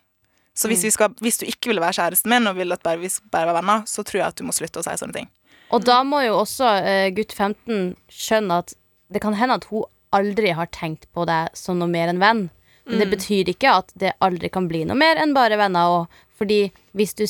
Så 0.59 0.67
hvis, 0.67 0.83
vi 0.83 0.91
skal, 0.91 1.13
hvis 1.23 1.39
du 1.39 1.45
ikke 1.47 1.71
vil 1.71 1.79
være 1.79 1.95
kjæresten 1.95 2.33
min, 2.33 2.47
og 2.49 2.57
vil 2.59 2.75
at 2.75 2.83
bare, 2.83 2.99
vi 2.99 3.11
skal 3.11 3.31
bare 3.31 3.47
være 3.47 3.61
venner, 3.61 3.85
så 3.87 4.03
tror 4.03 4.19
jeg 4.19 4.27
at 4.27 4.39
du 4.39 4.43
må 4.47 4.55
slutte 4.55 4.81
å 4.81 4.83
si 4.83 4.95
sånne 4.99 5.15
ting. 5.15 5.29
Og 5.71 5.83
da 5.85 5.99
må 6.07 6.21
jo 6.25 6.39
også 6.41 6.65
uh, 6.81 7.07
gutt 7.13 7.33
15 7.35 7.95
skjønne 8.09 8.61
at 8.63 8.73
det 9.13 9.21
kan 9.21 9.35
hende 9.37 9.57
at 9.59 9.67
hun 9.69 9.85
aldri 10.15 10.51
har 10.57 10.69
tenkt 10.73 11.05
på 11.13 11.25
deg 11.29 11.53
som 11.57 11.77
noe 11.77 11.89
mer 11.89 12.09
enn 12.09 12.21
venn. 12.21 12.47
Men 12.89 13.03
det 13.03 13.09
betyr 13.11 13.49
ikke 13.51 13.69
at 13.83 13.91
det 14.01 14.15
aldri 14.25 14.49
kan 14.49 14.65
bli 14.69 14.81
noe 14.89 14.97
mer 14.97 15.19
enn 15.21 15.35
bare 15.37 15.59
venner. 15.61 15.91
Og, 15.93 16.21
fordi 16.39 16.71
hvis 16.97 17.13
du 17.13 17.25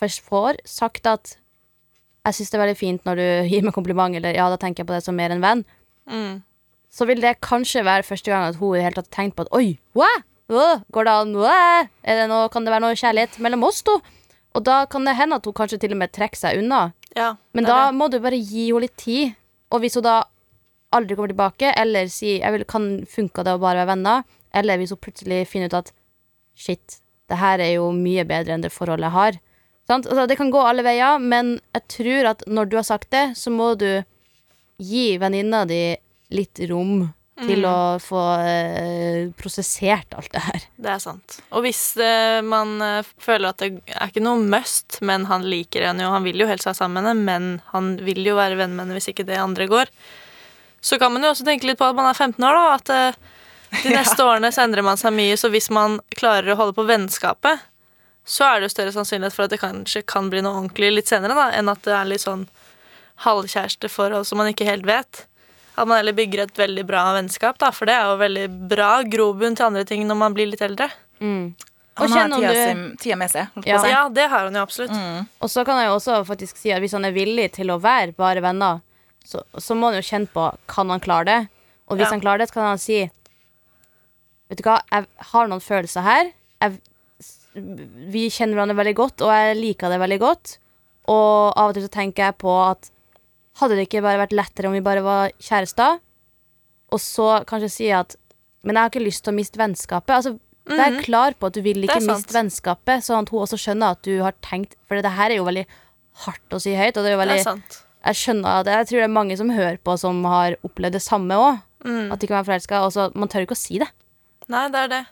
først 0.00 0.20
får 0.26 0.60
sagt 0.68 1.06
at 1.08 1.36
'jeg 2.20 2.34
syns 2.36 2.50
det 2.50 2.58
er 2.58 2.64
veldig 2.66 2.76
fint 2.76 3.04
når 3.08 3.16
du 3.16 3.26
gir 3.52 3.62
meg 3.64 3.72
kompliment', 3.72 4.16
eller 4.16 4.36
'ja, 4.36 4.48
da 4.50 4.56
tenker 4.60 4.82
jeg 4.84 4.88
på 4.88 4.92
det 4.92 5.04
som 5.04 5.16
mer 5.16 5.30
enn 5.30 5.40
venn', 5.40 5.64
Mm. 6.10 6.42
så 6.90 7.06
vil 7.06 7.20
det 7.20 7.40
kanskje 7.40 7.84
være 7.84 8.02
første 8.02 8.30
gang 8.32 8.48
at 8.48 8.56
hun 8.56 8.74
i 8.74 8.78
det 8.78 8.84
hele 8.84 8.94
tatt 8.98 9.14
har 9.14 9.22
tenkt 9.22 9.36
på 9.36 9.42
at 9.46 9.52
'oi, 9.52 9.78
hva? 9.94 10.08
wow, 10.50 10.82
går 10.90 11.04
det 11.04 11.12
an, 11.12 11.36
wow, 11.36 11.86
det 12.04 12.28
noe, 12.28 12.48
kan 12.48 12.64
det 12.64 12.72
være 12.72 12.80
noe 12.82 12.96
kjærlighet 12.98 13.38
mellom 13.38 13.62
oss 13.64 13.82
to'? 13.82 14.00
Og 14.54 14.64
da 14.66 14.80
kan 14.90 15.04
det 15.06 15.14
hende 15.18 15.36
at 15.38 15.46
hun 15.46 15.54
kanskje 15.54 15.78
til 15.82 15.92
og 15.94 16.00
med 16.00 16.12
trekker 16.12 16.38
seg 16.40 16.58
unna. 16.62 16.92
Ja, 17.16 17.36
Men 17.54 17.64
da 17.66 17.86
det. 17.86 17.96
må 17.98 18.08
du 18.10 18.18
bare 18.22 18.38
gi 18.38 18.68
henne 18.68 18.84
litt 18.86 18.96
tid. 18.98 19.34
Og 19.70 19.80
hvis 19.84 19.94
hun 19.98 20.02
da 20.06 20.16
aldri 20.92 21.14
kommer 21.14 21.30
tilbake, 21.30 21.70
eller 21.78 22.08
sier 22.10 22.40
jeg 22.42 22.52
vil, 22.56 22.64
kan 22.66 22.88
funka 23.06 23.44
det 23.46 23.54
å 23.54 23.60
bare 23.62 23.84
være 23.84 23.92
venner, 23.92 24.24
eller 24.54 24.80
hvis 24.80 24.90
hun 24.90 24.98
plutselig 24.98 25.44
finner 25.46 25.70
ut 25.70 25.78
at 25.78 25.92
shit, 26.58 26.98
det 27.30 27.38
her 27.38 27.62
er 27.62 27.76
jo 27.76 27.92
mye 27.94 28.24
bedre 28.26 28.56
enn 28.56 28.64
det 28.64 28.72
forholdet 28.74 29.06
jeg 29.06 29.14
har. 29.14 29.38
Sant? 29.86 30.06
Altså, 30.10 30.26
det 30.26 30.36
kan 30.38 30.50
gå 30.50 30.58
alle 30.66 30.82
veier, 30.86 31.18
men 31.22 31.60
jeg 31.74 31.86
tror 31.94 32.30
at 32.32 32.42
når 32.50 32.70
du 32.70 32.76
har 32.80 32.86
sagt 32.86 33.10
det, 33.14 33.24
så 33.38 33.50
må 33.54 33.72
du 33.78 34.02
gi 34.82 35.16
venninna 35.22 35.62
di 35.70 35.94
litt 36.34 36.58
rom 36.70 37.08
til 37.46 37.64
å 37.68 37.98
få 38.02 38.22
eh, 38.44 39.30
prosessert 39.38 40.14
alt 40.16 40.30
det 40.34 40.42
her. 40.44 40.66
Det 40.80 40.92
er 40.92 41.02
sant. 41.02 41.38
Og 41.54 41.64
hvis 41.64 41.82
eh, 42.00 42.40
man 42.46 42.76
eh, 42.84 43.10
føler 43.22 43.50
at 43.50 43.62
det 43.62 43.70
er 43.94 44.10
ikke 44.10 44.24
noe 44.24 44.42
must, 44.42 45.00
men 45.06 45.26
han 45.30 45.46
liker 45.48 45.86
henne 45.88 46.04
jo, 46.04 46.12
han 46.14 46.26
vil 46.26 46.42
jo 46.42 46.48
helst 46.50 46.68
være 46.68 46.80
sammen 46.82 47.00
med 47.00 47.10
henne, 47.10 47.26
men 47.28 47.48
han 47.72 47.92
vil 48.04 48.22
jo 48.26 48.36
være 48.38 48.58
venn 48.60 48.76
med 48.76 48.86
henne 48.86 48.98
hvis 48.98 49.10
ikke 49.12 49.28
det 49.28 49.40
andre 49.40 49.68
går, 49.70 49.92
så 50.80 50.96
kan 51.00 51.12
man 51.12 51.24
jo 51.24 51.32
også 51.34 51.46
tenke 51.48 51.68
litt 51.68 51.80
på 51.80 51.88
at 51.88 51.96
man 51.98 52.08
er 52.08 52.16
15 52.16 52.46
år, 52.46 52.60
da. 52.60 52.76
At 52.76 52.94
eh, 52.94 53.82
de 53.82 53.94
neste 53.98 54.26
årene 54.26 54.52
så 54.54 54.64
endrer 54.64 54.86
man 54.86 55.00
seg 55.00 55.14
mye, 55.16 55.36
så 55.40 55.52
hvis 55.52 55.70
man 55.74 55.98
klarer 56.16 56.54
å 56.54 56.60
holde 56.60 56.76
på 56.78 56.88
vennskapet, 56.88 57.66
så 58.28 58.46
er 58.46 58.60
det 58.60 58.68
jo 58.68 58.74
større 58.76 58.94
sannsynlighet 58.94 59.34
for 59.34 59.46
at 59.46 59.54
det 59.54 59.62
kanskje 59.62 60.04
kan 60.08 60.28
bli 60.30 60.42
noe 60.44 60.58
ordentlig 60.58 60.92
litt 60.92 61.10
senere, 61.10 61.36
da, 61.36 61.48
enn 61.56 61.70
at 61.72 61.82
det 61.86 61.96
er 61.96 62.08
litt 62.08 62.22
sånn 62.22 62.46
halvkjæresteforhold 63.24 64.28
som 64.28 64.40
man 64.40 64.50
ikke 64.52 64.68
helt 64.68 64.86
vet. 64.88 65.24
At 65.80 65.88
man 65.88 65.96
heller 66.00 66.12
bygger 66.16 66.42
et 66.44 66.58
veldig 66.60 66.82
bra 66.88 67.02
vennskap, 67.16 67.56
da, 67.62 67.70
for 67.72 67.88
det 67.88 67.94
er 67.96 68.08
jo 68.10 68.16
veldig 68.20 68.46
bra 68.68 68.90
grobunn 69.08 69.56
til 69.56 69.70
andre 69.70 69.84
ting 69.88 70.02
når 70.08 70.18
man 70.20 70.34
blir 70.36 70.50
litt 70.50 70.60
eldre. 70.66 70.90
Mm. 71.22 71.54
Han 72.00 72.12
har 72.16 72.28
tida, 72.32 72.50
du- 72.74 72.96
tida 73.00 73.16
med 73.20 73.30
seg. 73.32 73.48
Ja. 73.68 73.80
Ja, 73.88 74.02
det 74.08 74.26
har 74.32 74.44
han 74.48 74.54
jo 74.56 74.62
absolutt. 74.64 74.92
Mm. 74.92 75.26
Og 75.40 75.48
så 75.52 75.64
kan 75.68 75.80
jeg 75.80 75.88
jo 75.90 75.96
også 75.98 76.18
faktisk 76.28 76.56
si 76.60 76.70
at 76.72 76.80
hvis 76.84 76.92
han 76.96 77.04
er 77.08 77.12
villig 77.16 77.50
til 77.56 77.72
å 77.72 77.80
være 77.80 78.12
bare 78.16 78.40
venner, 78.44 78.80
så, 79.24 79.42
så 79.58 79.74
må 79.76 79.90
han 79.90 79.98
jo 80.00 80.06
kjenne 80.06 80.30
på 80.32 80.46
kan 80.70 80.88
han 80.92 81.00
klare 81.00 81.24
det. 81.28 81.40
Og 81.88 81.96
hvis 81.98 82.06
Ja. 82.08 82.12
han 82.14 82.20
klarer 82.22 82.38
det, 82.44 82.48
så 82.48 82.54
kan 82.60 82.70
han 82.74 82.78
si 82.78 83.00
Vet 84.50 84.58
du 84.58 84.64
hva, 84.66 84.80
jeg 84.90 85.06
har 85.32 85.46
noen 85.50 85.60
følelser 85.62 86.02
her. 86.02 86.30
Jeg, 86.60 86.80
vi 88.10 88.24
kjenner 88.32 88.56
hverandre 88.58 88.76
veldig 88.80 88.94
godt, 88.98 89.22
og 89.22 89.30
jeg 89.30 89.56
liker 89.60 89.92
det 89.92 90.00
veldig 90.02 90.18
godt. 90.22 90.56
Og 91.06 91.52
av 91.56 91.68
og 91.70 91.74
til 91.76 91.84
så 91.86 91.90
tenker 91.94 92.24
jeg 92.30 92.38
på 92.42 92.50
at 92.70 92.90
hadde 93.60 93.76
det 93.78 93.86
ikke 93.88 94.02
bare 94.04 94.20
vært 94.22 94.34
lettere 94.36 94.66
om 94.70 94.74
vi 94.76 94.80
bare 94.84 95.02
var 95.04 95.30
kjærester? 95.40 95.98
Og 96.90 96.98
så 97.02 97.44
kanskje 97.46 97.70
si 97.70 97.90
at 97.94 98.16
Men 98.64 98.76
jeg 98.76 98.82
har 98.82 98.90
ikke 98.90 99.06
lyst 99.06 99.22
til 99.24 99.32
å 99.32 99.36
miste 99.38 99.56
vennskapet. 99.60 100.10
Altså, 100.16 100.38
Vær 100.70 100.98
klar 101.02 101.32
på 101.40 101.46
at 101.48 101.54
du 101.56 101.62
vil 101.64 101.78
Mhm. 101.80 101.84
Ikke 101.88 101.96
er 101.96 102.06
miste 102.14 102.34
vennskapet, 102.36 103.00
sånn 103.02 103.22
at 103.24 103.30
hun 103.32 103.40
også 103.40 103.56
skjønner 103.58 103.90
at 103.96 104.02
du 104.02 104.20
har 104.22 104.32
tenkt 104.42 104.74
For 104.86 105.00
det 105.00 105.10
her 105.16 105.30
er 105.30 105.36
jo 105.40 105.44
veldig 105.48 105.64
hardt 106.26 106.50
å 106.52 106.60
si 106.60 106.74
høyt. 106.76 106.96
Og 106.96 107.02
det 107.02 107.10
er 107.10 107.16
jo 107.16 107.18
Det 107.18 107.26
veldig, 107.28 107.38
er 107.40 107.42
sant. 107.42 107.78
jeg 108.04 108.14
skjønner 108.14 108.60
at 108.60 108.66
Jeg 108.66 108.86
tror 108.86 108.98
det 109.00 109.04
er 109.08 109.16
mange 109.16 109.36
som 109.38 109.48
hører 109.50 109.78
på, 109.78 109.98
som 109.98 110.22
har 110.24 110.56
opplevd 110.62 110.92
det 110.92 111.02
samme 111.02 111.32
òg. 111.34 111.62
Mm. 111.84 112.12
At 112.12 112.18
de 112.20 112.26
kan 112.26 112.44
være 112.44 112.60
forelska. 112.60 113.14
Man 113.14 113.28
tør 113.28 113.46
ikke 113.46 113.56
å 113.56 113.64
si 113.64 113.78
det. 113.78 113.88
Nei, 114.48 114.68
det 114.68 114.76
er 114.84 114.88
det. 114.88 115.06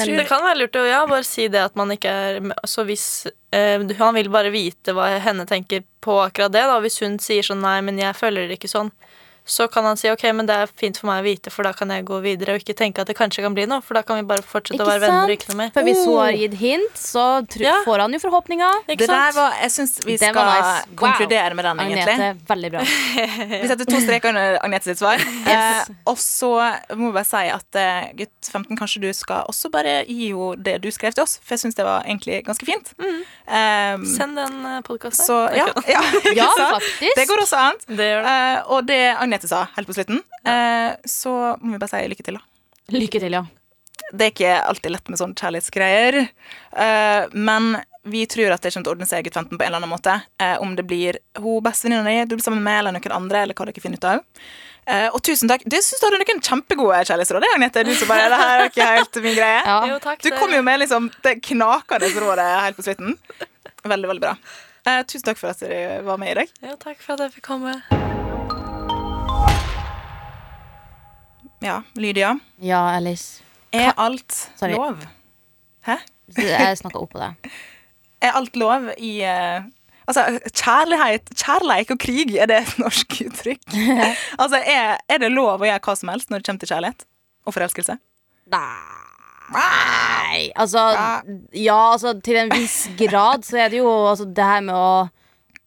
Tror 0.00 0.16
det 0.16 0.28
kan 0.28 0.44
være 0.44 0.58
lurt 0.62 0.76
å 0.78 0.84
ja, 0.86 1.02
bare 1.08 1.26
si 1.26 1.48
det 1.52 1.60
at 1.62 1.74
man 1.78 1.92
ikke 1.94 2.10
er 2.10 2.38
Så 2.68 2.84
hvis 2.88 3.06
eh, 3.54 3.82
Han 3.98 4.16
vil 4.16 4.30
bare 4.32 4.52
vite 4.54 4.94
hva 4.96 5.10
henne 5.22 5.46
tenker 5.48 5.84
på 6.02 6.18
akkurat 6.24 6.52
det, 6.54 6.64
da. 6.70 6.78
Hvis 6.82 7.00
hun 7.04 7.18
sier 7.22 7.46
sånn 7.46 7.62
nei, 7.62 7.78
men 7.84 8.00
jeg 8.00 8.16
føler 8.18 8.48
det 8.48 8.58
ikke 8.58 8.72
sånn, 8.72 8.90
så 9.44 9.66
kan 9.70 9.84
han 9.84 9.96
si 9.96 10.08
ok, 10.10 10.22
men 10.34 10.46
det 10.46 10.54
er 10.54 10.66
fint 10.78 10.96
for 10.96 11.08
meg 11.10 11.22
å 11.22 11.24
vite, 11.26 11.50
for 11.50 11.62
da 11.66 11.72
kan 11.74 11.88
jeg 11.90 12.04
gå 12.06 12.20
videre 12.22 12.54
og 12.54 12.60
ikke 12.62 12.76
tenke 12.78 13.00
at 13.02 13.06
det 13.10 13.16
kanskje 13.18 13.42
kan 13.42 13.54
bli 13.56 13.64
noe, 13.66 13.80
for 13.82 13.94
da 13.98 14.02
kan 14.06 14.16
vi 14.20 14.22
bare 14.28 14.42
fortsette 14.46 14.76
Ikke 14.78 14.86
å 14.86 14.90
være 14.92 15.00
venner 15.02 15.24
og 15.24 15.34
ikke 15.34 15.48
noe 15.50 15.56
mer. 15.62 15.70
For 15.74 15.82
hvis 15.82 16.04
hun 16.06 16.12
Oh. 16.14 16.20
har 16.22 16.32
gitt 16.32 16.54
hint, 16.60 16.94
så 16.94 17.24
Ja. 17.58 17.82
får 17.84 17.98
han 18.00 18.12
jo 18.12 18.18
forhåpninger. 18.22 18.72
Ikke 18.88 18.98
det 18.98 19.08
der 19.08 19.32
var, 19.32 19.52
jeg 19.60 19.70
syns 19.70 19.98
vi 20.06 20.16
skal 20.16 20.34
nice. 20.34 20.86
konkludere 20.96 21.50
Wow. 21.50 21.56
med 21.56 21.64
den, 21.64 21.78
egentlig. 21.78 22.14
Agnete, 22.14 22.46
veldig 22.46 22.70
bra. 22.70 22.80
Vi 23.62 23.68
setter 23.68 23.84
to 23.84 24.00
streker 24.00 24.28
under 24.28 24.58
Agnete 24.62 24.84
sitt 24.84 24.98
svar. 24.98 25.16
Yes. 25.18 25.88
Eh, 25.88 25.94
og 26.06 26.16
så 26.16 26.52
må 26.96 27.10
vi 27.10 27.12
bare 27.12 27.24
si 27.24 27.48
at 27.50 27.74
eh, 27.74 28.12
gutt 28.16 28.50
15, 28.52 28.76
kanskje 28.78 29.00
du 29.02 29.12
skal 29.12 29.44
også 29.48 29.70
bare 29.72 30.04
gi 30.06 30.28
henne 30.32 30.62
det 30.62 30.80
du 30.82 30.88
skrev 30.90 31.12
til 31.14 31.24
oss, 31.24 31.38
for 31.42 31.54
jeg 31.56 31.64
syns 31.66 31.74
det 31.74 31.84
var 31.84 32.02
egentlig 32.04 32.44
ganske 32.46 32.64
fint. 32.64 32.92
Um, 33.48 34.04
Send 34.06 34.36
den 34.36 34.82
podkasten. 34.84 35.56
ja, 35.56 35.66
ja, 35.88 36.00
Ja, 36.36 36.48
faktisk. 36.78 37.14
Det 37.16 37.26
går 37.28 37.42
også 37.42 37.56
an. 37.58 37.74
Det 37.88 37.96
gjør 38.12 38.22
det. 38.22 38.30
Eh, 38.32 38.62
og 38.72 38.86
det 38.86 39.00
Agnete 39.16 39.31
sa 39.40 39.66
helt 39.76 39.86
på 39.88 39.94
slutten, 39.96 40.20
ja. 40.44 40.96
så 41.08 41.56
må 41.60 41.72
vi 41.72 41.78
bare 41.78 41.88
si 41.88 42.08
lykke 42.08 42.24
til, 42.24 42.34
da. 42.38 42.40
Lykke 42.92 43.20
til, 43.20 43.32
ja. 43.32 43.44
Det 44.12 44.26
er 44.26 44.32
ikke 44.32 44.52
alltid 44.68 44.92
lett 44.92 45.08
med 45.08 45.18
sånne 45.20 45.34
kjærlighetsgreier. 45.38 46.28
eh, 46.76 47.26
men 47.32 47.76
vi 48.04 48.26
tror 48.26 48.50
at 48.50 48.60
det 48.62 48.72
kommer 48.72 48.84
til 48.84 48.90
å 48.90 48.94
ordne 48.96 49.06
seg 49.06 49.24
gutt 49.24 49.34
15 49.38 49.56
på 49.56 49.62
en 49.62 49.66
eller 49.68 49.78
annen 49.78 49.92
måte. 49.92 50.22
eh, 50.38 50.58
om 50.60 50.74
det 50.76 50.82
blir 50.84 51.18
hun 51.38 51.62
bestevenninna 51.62 52.04
di 52.04 52.24
du 52.28 52.36
blir 52.36 52.42
sammen 52.44 52.62
med, 52.62 52.78
eller 52.80 52.92
noen 52.92 53.12
andre, 53.12 53.42
eller 53.42 53.54
hva 53.54 53.66
dere 53.66 53.80
finner 53.80 53.96
ut 53.96 54.04
av. 54.04 54.20
Uh, 54.82 55.06
og 55.14 55.22
tusen 55.22 55.46
takk. 55.46 55.62
Du 55.62 55.76
syns 55.78 56.00
du 56.00 56.08
hadde 56.08 56.18
noen 56.18 56.42
kjempegode 56.42 57.04
kjærlighetsråd, 57.06 57.44
det, 57.44 57.50
Agnete. 57.54 57.84
Du 57.86 57.94
som 57.94 58.08
bare, 58.10 58.26
det 58.32 58.40
her 58.40 58.62
er 58.64 58.66
ikke 58.66 58.88
helt 58.96 59.20
min 59.22 59.36
greie. 59.36 59.60
ja. 59.62 59.76
Jo, 59.86 59.98
takk. 60.02 60.20
Du 60.20 60.30
det- 60.30 60.38
kom 60.40 60.50
jo 60.50 60.62
med 60.62 60.80
liksom 60.80 61.10
det 61.22 61.36
knakende 61.40 62.10
rådet 62.18 62.48
helt 62.66 62.76
på 62.76 62.82
slutten. 62.82 63.16
Veldig, 63.84 64.08
veldig 64.08 64.20
bra. 64.20 64.36
Uh, 64.82 65.02
tusen 65.06 65.22
takk 65.30 65.38
for 65.38 65.54
at 65.54 65.62
dere 65.62 66.02
var 66.02 66.18
med 66.18 66.32
i 66.34 66.40
dag. 66.42 66.48
Jo, 66.66 66.74
takk 66.82 66.98
for 66.98 67.14
at 67.14 67.20
jeg 67.28 67.38
fikk 67.38 67.46
komme. 67.46 67.78
Ja, 71.62 71.82
Lydia. 71.94 72.38
Ja, 72.62 72.96
Alice. 72.96 73.42
Er 73.72 73.92
alt 73.96 74.50
Sorry. 74.56 74.74
lov? 74.74 74.98
Hæ? 75.86 75.96
Jeg 76.36 76.78
snakka 76.78 76.98
oppå 76.98 77.22
deg. 77.22 77.52
Er 78.22 78.36
alt 78.38 78.54
lov 78.54 78.84
i 79.02 79.16
uh, 79.26 79.64
Altså, 80.06 80.38
kjærlighet, 80.54 81.30
kjærleik 81.34 81.90
og 81.90 81.98
krig, 81.98 82.36
er 82.38 82.46
det 82.50 82.60
et 82.62 82.76
norsk 82.78 83.16
uttrykk? 83.24 83.64
altså, 84.42 84.58
er, 84.58 84.98
er 85.08 85.22
det 85.22 85.30
lov 85.32 85.62
å 85.62 85.66
gjøre 85.66 85.82
hva 85.82 85.94
som 85.98 86.10
helst 86.12 86.30
når 86.30 86.42
det 86.42 86.48
kommer 86.48 86.62
til 86.62 86.70
kjærlighet 86.70 87.04
og 87.46 87.56
forelskelse? 87.56 87.96
Nei 88.52 90.52
Altså, 90.58 90.84
ja, 91.54 91.78
altså 91.92 92.14
til 92.24 92.38
en 92.44 92.54
viss 92.54 92.86
grad 93.02 93.46
så 93.46 93.64
er 93.64 93.74
det 93.74 93.82
jo 93.82 93.90
altså, 93.90 94.26
det 94.26 94.52
her 94.52 94.62
med 94.68 94.78
å 94.78 94.92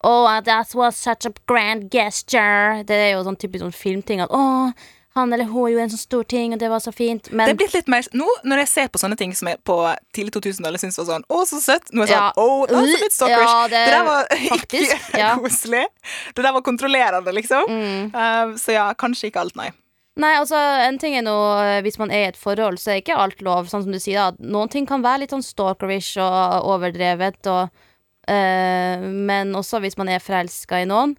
Oh, 0.06 0.30
that 0.46 0.76
was 0.76 0.96
such 0.96 1.26
a 1.26 1.32
grand 1.48 1.90
gesture. 1.90 2.84
Det 2.86 2.94
er 2.94 3.08
jo 3.16 3.24
sånn 3.26 3.40
typisk 3.42 3.64
sånn 3.64 3.74
filmting 3.74 4.20
at 4.22 4.30
å, 4.30 4.70
han 5.16 5.32
eller 5.34 5.46
hun 5.48 5.70
gjorde 5.72 5.84
en 5.86 5.92
sånn 5.94 6.02
stor 6.02 6.24
ting, 6.28 6.54
og 6.54 6.60
det 6.60 6.68
var 6.70 6.82
så 6.84 6.92
fint. 6.92 7.30
Men 7.32 7.48
Det 7.48 7.54
er 7.54 7.60
blitt 7.62 7.74
litt 7.78 7.88
mer 7.88 8.04
Nå, 8.12 8.26
når 8.44 8.58
jeg 8.66 8.68
ser 8.74 8.88
på 8.92 9.00
sånne 9.00 9.16
ting 9.18 9.32
som 9.34 9.48
jeg 9.48 9.62
på 9.64 9.78
tidlig 10.16 10.34
2000-tallet, 10.36 10.82
syntes 10.84 10.98
var 11.00 11.08
sånn 11.14 11.24
Å, 11.32 11.38
så 11.48 11.62
søtt. 11.64 11.88
Nå 11.96 12.04
er 12.04 12.12
jeg 12.12 12.18
Ja. 12.18 12.26
sånn 12.36 12.44
Å, 12.44 12.68
det 12.68 12.76
er 12.76 12.90
så 12.92 13.00
litt 13.06 13.16
stalkerish. 13.16 13.54
Ja, 13.54 13.68
det- 13.68 13.86
det, 13.86 13.94
der 13.96 14.04
var 14.04 14.28
faktisk, 14.58 14.92
ikke 14.92 15.18
ja. 15.24 15.32
koselig. 15.40 15.86
Det 16.36 16.44
der 16.44 16.52
var 16.54 16.62
kontrollerende, 16.68 17.32
liksom. 17.34 17.64
Mm. 17.72 18.12
Uh, 18.14 18.56
så 18.60 18.76
ja, 18.76 18.86
kanskje 18.94 19.32
ikke 19.32 19.40
alt, 19.46 19.56
nei. 19.56 19.72
Nei, 20.18 20.34
altså, 20.40 20.56
en 20.56 20.98
ting 20.98 21.16
er 21.20 21.24
nå 21.28 21.34
eh, 21.60 21.82
Hvis 21.84 21.98
man 22.00 22.10
er 22.12 22.22
i 22.24 22.28
et 22.30 22.38
forhold, 22.40 22.78
så 22.80 22.94
er 22.94 23.02
ikke 23.02 23.18
alt 23.20 23.42
lov. 23.44 23.66
Sånn 23.68 23.84
som 23.84 23.92
du 23.92 24.00
sier, 24.00 24.30
at 24.32 24.38
noen 24.40 24.70
ting 24.72 24.86
kan 24.88 25.02
være 25.04 25.26
litt 25.26 25.32
sånn 25.36 25.44
stalkerish 25.44 26.14
og 26.24 26.70
overdrevet. 26.72 27.40
Og, 27.52 27.68
uh, 28.32 28.98
men 29.04 29.52
også 29.56 29.80
hvis 29.84 29.98
man 30.00 30.08
er 30.12 30.20
forelska 30.24 30.80
i 30.84 30.88
noen. 30.88 31.18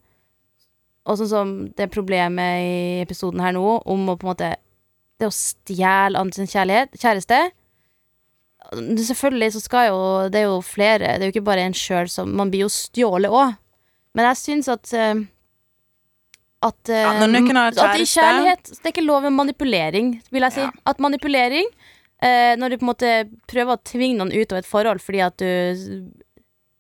Og 1.07 1.21
sånn 1.21 1.31
som 1.31 1.53
det 1.79 1.93
problemet 1.95 2.63
i 2.67 2.79
episoden 3.05 3.43
her 3.45 3.55
nå, 3.55 3.65
om 3.87 4.09
å 4.11 4.17
på 4.19 4.27
en 4.27 4.33
måte 4.35 4.55
Det 5.17 5.31
å 5.31 5.33
stjele 5.33 6.19
andre 6.21 6.37
sin 6.37 6.51
kjærlighet, 6.51 6.99
kjæreste. 7.01 7.39
Selvfølgelig 8.75 9.53
så 9.55 9.63
skal 9.63 9.87
jo 9.89 10.01
Det 10.33 10.43
er 10.43 10.51
jo 10.51 10.59
flere, 10.65 11.15
det 11.17 11.25
er 11.25 11.31
jo 11.31 11.37
ikke 11.37 11.47
bare 11.47 11.65
en 11.69 11.77
sjøl 11.77 12.11
som 12.11 12.35
Man 12.37 12.51
blir 12.53 12.67
jo 12.67 12.73
stjålet 12.73 13.33
òg. 13.33 13.57
Men 14.17 14.31
jeg 14.31 14.41
syns 14.43 14.71
at 14.73 14.93
eh, 14.97 15.25
at, 16.65 16.89
eh, 16.89 17.05
Ja, 17.05 17.67
at 17.69 18.01
i 18.01 18.07
kjærlighet 18.09 18.71
Det 18.73 18.89
er 18.89 18.95
ikke 18.95 19.05
lov 19.05 19.27
med 19.27 19.37
manipulering, 19.37 20.15
vil 20.33 20.47
jeg 20.49 20.57
si. 20.57 20.65
Ja. 20.65 20.73
At 20.89 21.03
manipulering 21.05 21.69
eh, 22.25 22.57
Når 22.57 22.69
du 22.69 22.79
på 22.79 22.87
en 22.87 22.93
måte 22.93 23.11
prøver 23.47 23.77
å 23.77 23.83
tvinge 23.85 24.19
noen 24.19 24.33
ut 24.33 24.53
av 24.53 24.63
et 24.63 24.69
forhold 24.69 25.05
fordi 25.05 25.23
at 25.27 25.37
du 25.39 26.09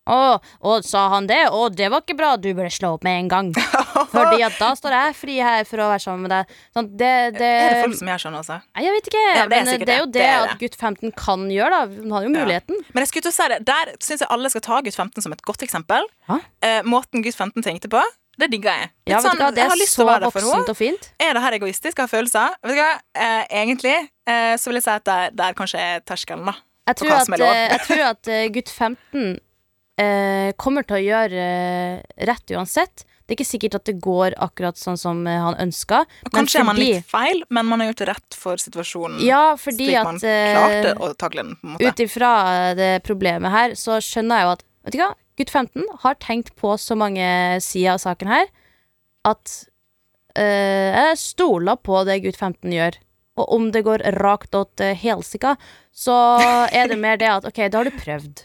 å, 0.07 0.39
å, 0.63 0.77
sa 0.87 1.07
han 1.13 1.27
det? 1.27 1.41
Å, 1.51 1.67
det 1.75 1.89
var 1.93 2.05
ikke 2.05 2.17
bra. 2.19 2.35
Du 2.41 2.49
burde 2.55 2.71
slå 2.75 2.95
opp 2.97 3.07
med 3.07 3.25
en 3.25 3.31
gang. 3.33 3.49
Fordi 4.15 4.43
at 4.47 4.59
da 4.61 4.73
står 4.79 4.97
jeg 4.97 5.17
fri 5.19 5.39
her 5.43 5.67
for 5.69 5.83
å 5.83 5.89
være 5.91 6.05
sammen 6.05 6.27
med 6.27 6.35
deg. 6.35 6.59
Sånn, 6.77 6.91
det, 6.93 7.13
det, 7.39 7.49
Er 7.51 7.75
det 7.75 7.81
folk 7.85 7.99
som 8.01 8.13
gjør 8.13 8.23
sånn, 8.27 8.37
også? 8.43 8.59
Nei, 8.63 8.85
Jeg 8.87 8.97
vet 8.97 9.11
ikke. 9.11 9.25
Ja, 9.27 9.47
det 9.47 9.49
men 9.57 9.73
det 9.83 9.97
er 9.97 10.03
jo 10.03 10.11
det. 10.17 10.27
er 10.27 10.45
at 10.45 10.61
gutt 10.63 10.79
15 10.79 11.17
kan 11.19 11.49
gjøre, 11.53 11.81
da. 11.81 12.05
Hun 12.05 12.15
har 12.17 12.29
jo 12.29 12.35
muligheten. 12.35 12.85
Men 12.93 13.05
jeg 13.05 13.13
skulle 13.13 13.27
til 13.27 13.35
å 13.35 13.39
si 13.39 13.49
det, 13.53 13.59
der 13.67 13.97
syns 13.99 14.23
jeg 14.23 14.31
alle 14.37 14.53
skal 14.53 14.65
ta 14.69 14.79
gutt 14.87 15.01
15 15.01 15.27
som 15.27 15.35
et 15.35 15.43
godt 15.47 15.67
eksempel. 15.67 16.07
Eh, 16.31 16.81
måten 16.87 17.27
gutt 17.27 17.39
15 17.39 17.67
tenkte 17.67 17.91
på, 17.93 18.03
det 18.37 18.51
digger 18.53 18.69
jeg. 18.69 18.91
Litt 19.09 19.15
Ja, 19.15 19.23
sånn, 19.25 19.39
hva, 19.41 19.49
Det 19.55 19.65
er 19.65 19.73
så 19.89 20.05
voksent 20.05 20.71
og 20.71 20.77
fint. 20.77 21.11
Er 21.23 21.33
det 21.35 21.43
her 21.43 21.57
egoistisk? 21.57 22.03
Har 22.05 22.11
følelser? 22.13 22.55
Vet 22.63 22.77
du 22.77 22.83
hva, 22.83 22.93
eh, 23.17 23.43
egentlig 23.63 23.97
eh, 23.97 24.55
så 24.61 24.71
vil 24.71 24.79
jeg 24.81 24.87
si 24.87 24.93
at 24.93 25.07
der, 25.09 25.35
der 25.35 25.57
kanskje 25.57 25.81
er 25.81 26.05
terskelen, 26.05 26.45
da. 26.51 26.59
Jeg 26.87 27.01
tror 27.01 27.17
at, 27.17 27.41
eh, 27.41 27.65
jeg 27.73 27.81
tror 27.89 28.03
at 28.13 28.29
eh, 28.31 28.45
gutt 28.55 28.71
15 28.71 29.39
eh, 30.01 30.53
kommer 30.61 30.87
til 30.87 30.99
å 30.99 31.05
gjøre 31.05 31.45
eh, 31.45 32.25
rett 32.29 32.57
uansett. 32.57 33.05
Det 33.27 33.35
er 33.35 33.39
ikke 33.41 33.49
sikkert 33.49 33.77
at 33.81 33.89
det 33.89 33.97
går 33.99 34.37
akkurat 34.39 34.79
sånn 34.79 34.99
som 35.01 35.25
eh, 35.27 35.41
han 35.43 35.57
ønska. 35.59 36.05
Kanskje 36.31 36.61
er 36.63 36.67
man 36.69 36.79
litt 36.79 37.09
feil, 37.11 37.43
men 37.51 37.67
man 37.67 37.83
har 37.83 37.91
gjort 37.91 38.03
det 38.05 38.09
rett 38.13 38.39
for 38.39 38.63
situasjonen. 38.63 39.19
Ja, 39.27 39.57
fordi 39.59 39.89
slik 39.91 40.07
man 40.07 40.21
at 40.21 40.27
eh, 40.31 40.51
klarte 40.55 40.93
å 41.03 41.11
takle 41.19 41.43
den. 41.43 41.57
på 41.59 41.67
en 41.67 41.75
måte 41.75 41.91
ut 41.91 42.03
ifra 42.07 42.31
det 42.79 42.91
problemet 43.07 43.55
her, 43.55 43.75
så 43.79 43.99
skjønner 44.05 44.43
jeg 44.43 44.49
jo 44.49 44.57
at 44.59 44.67
Vet 44.87 44.95
du 44.95 45.01
hva, 45.01 45.09
gutt 45.35 45.51
15 45.51 45.87
har 46.05 46.15
tenkt 46.23 46.53
på 46.55 46.77
så 46.79 46.95
mange 46.95 47.27
sider 47.59 47.97
av 47.97 47.99
saken 47.99 48.29
her 48.31 48.45
at 49.27 49.55
eh, 50.39 50.95
jeg 50.95 51.17
stoler 51.19 51.75
på 51.83 52.05
det 52.07 52.21
gutt 52.23 52.39
15 52.39 52.71
gjør. 52.71 53.01
Og 53.43 53.51
om 53.57 53.67
det 53.75 53.83
går 53.83 54.05
rakt 54.15 54.55
åt 54.55 54.79
helsika, 55.03 55.57
så 55.91 56.15
er 56.71 56.87
det 56.87 57.01
mer 57.03 57.19
det 57.19 57.33
at 57.33 57.51
OK, 57.51 57.59
da 57.67 57.83
har 57.83 57.91
du 57.91 57.99
prøvd. 57.99 58.45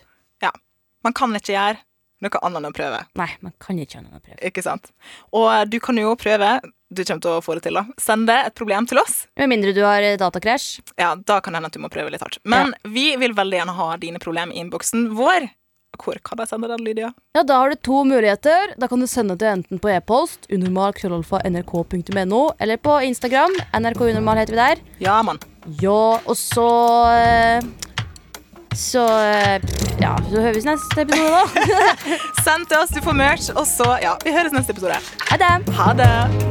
Ja. 1.02 1.08
Man 1.08 1.14
kan 1.18 1.34
ikke 1.34 1.56
gjøre 1.56 1.78
noe 2.22 2.40
annet 2.46 2.60
enn 2.62 2.68
å 2.70 2.74
prøve. 2.78 2.98
Nei, 3.18 3.30
man 3.42 3.54
kan 3.58 3.80
ikke 3.82 3.96
gjøre 3.98 4.06
noe 4.06 4.20
prøve. 4.22 4.38
Ikke 4.46 4.62
sant? 4.62 4.92
Og 5.34 5.48
eh, 5.50 5.64
du 5.66 5.80
kan 5.82 5.98
jo 5.98 6.12
prøve. 6.16 6.52
Du 6.92 7.02
kommer 7.08 7.22
til 7.24 7.32
å 7.32 7.42
få 7.42 7.56
det 7.58 7.64
til, 7.66 7.74
da. 7.80 7.86
Sende 7.98 8.36
et 8.46 8.54
problem 8.54 8.86
til 8.86 9.00
oss. 9.02 9.24
Med 9.40 9.50
mindre 9.50 9.72
du 9.74 9.82
har 9.82 10.04
eh, 10.06 10.18
datakrasj. 10.22 10.82
Ja, 11.02 11.16
Da 11.16 11.40
kan 11.42 11.54
det 11.54 11.58
hende 11.62 11.72
at 11.72 11.74
du 11.74 11.82
må 11.82 11.90
prøve 11.90 12.12
litt 12.14 12.22
hardt. 12.22 12.38
Men 12.46 12.76
vi 12.86 13.16
vil 13.18 13.34
veldig 13.34 13.58
gjerne 13.58 13.74
ha 13.80 13.90
dine 13.98 14.20
problemer 14.22 14.54
i 14.54 14.62
innboksen 14.62 15.10
vår. 15.18 15.50
Hvor 16.02 16.16
kan 16.24 16.40
jeg 16.40 16.48
sende 16.48 16.70
den, 16.72 16.84
Lydia? 16.86 17.10
Ja, 17.36 17.42
Da 17.44 17.58
har 17.64 17.70
du 17.74 17.76
to 17.76 18.04
muligheter. 18.08 18.76
Da 18.80 18.88
kan 18.88 19.00
du 19.02 19.08
sende 19.12 19.36
det 19.36 19.50
enten 19.50 19.80
på 19.82 19.90
e-post, 19.92 20.46
unormal.nrk.no, 20.54 22.42
eller 22.60 22.78
på 22.78 23.00
Instagram. 23.10 23.58
NRK 23.76 24.02
Unormal 24.12 24.38
heter 24.44 24.54
vi 24.56 24.62
der. 24.62 24.78
Ja, 25.04 25.18
mann. 25.26 25.40
Ja, 25.82 26.20
og 26.26 26.38
så 26.40 26.68
eh, 27.12 27.62
Så 28.76 29.04
eh, 29.06 29.62
Ja, 30.02 30.16
så 30.30 30.42
høres 30.42 30.64
vi 30.64 30.70
neste 30.70 31.02
episode, 31.02 31.30
da. 31.30 31.66
Send 32.46 32.68
til 32.70 32.78
oss, 32.80 32.94
du 32.96 33.02
får 33.04 33.18
merch, 33.18 33.52
og 33.56 33.68
så 33.68 33.98
Ja, 34.02 34.16
vi 34.24 34.34
høres 34.36 34.56
neste 34.56 34.72
episode. 34.78 35.02
Ha 35.32 35.38
det. 35.44 35.76
Ha 35.78 35.94
det. 35.94 36.51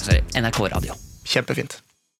sorry. 0.00 0.22
NRK 0.32 0.56
Radio. 0.68 0.94
Kjempefint. 1.22 1.82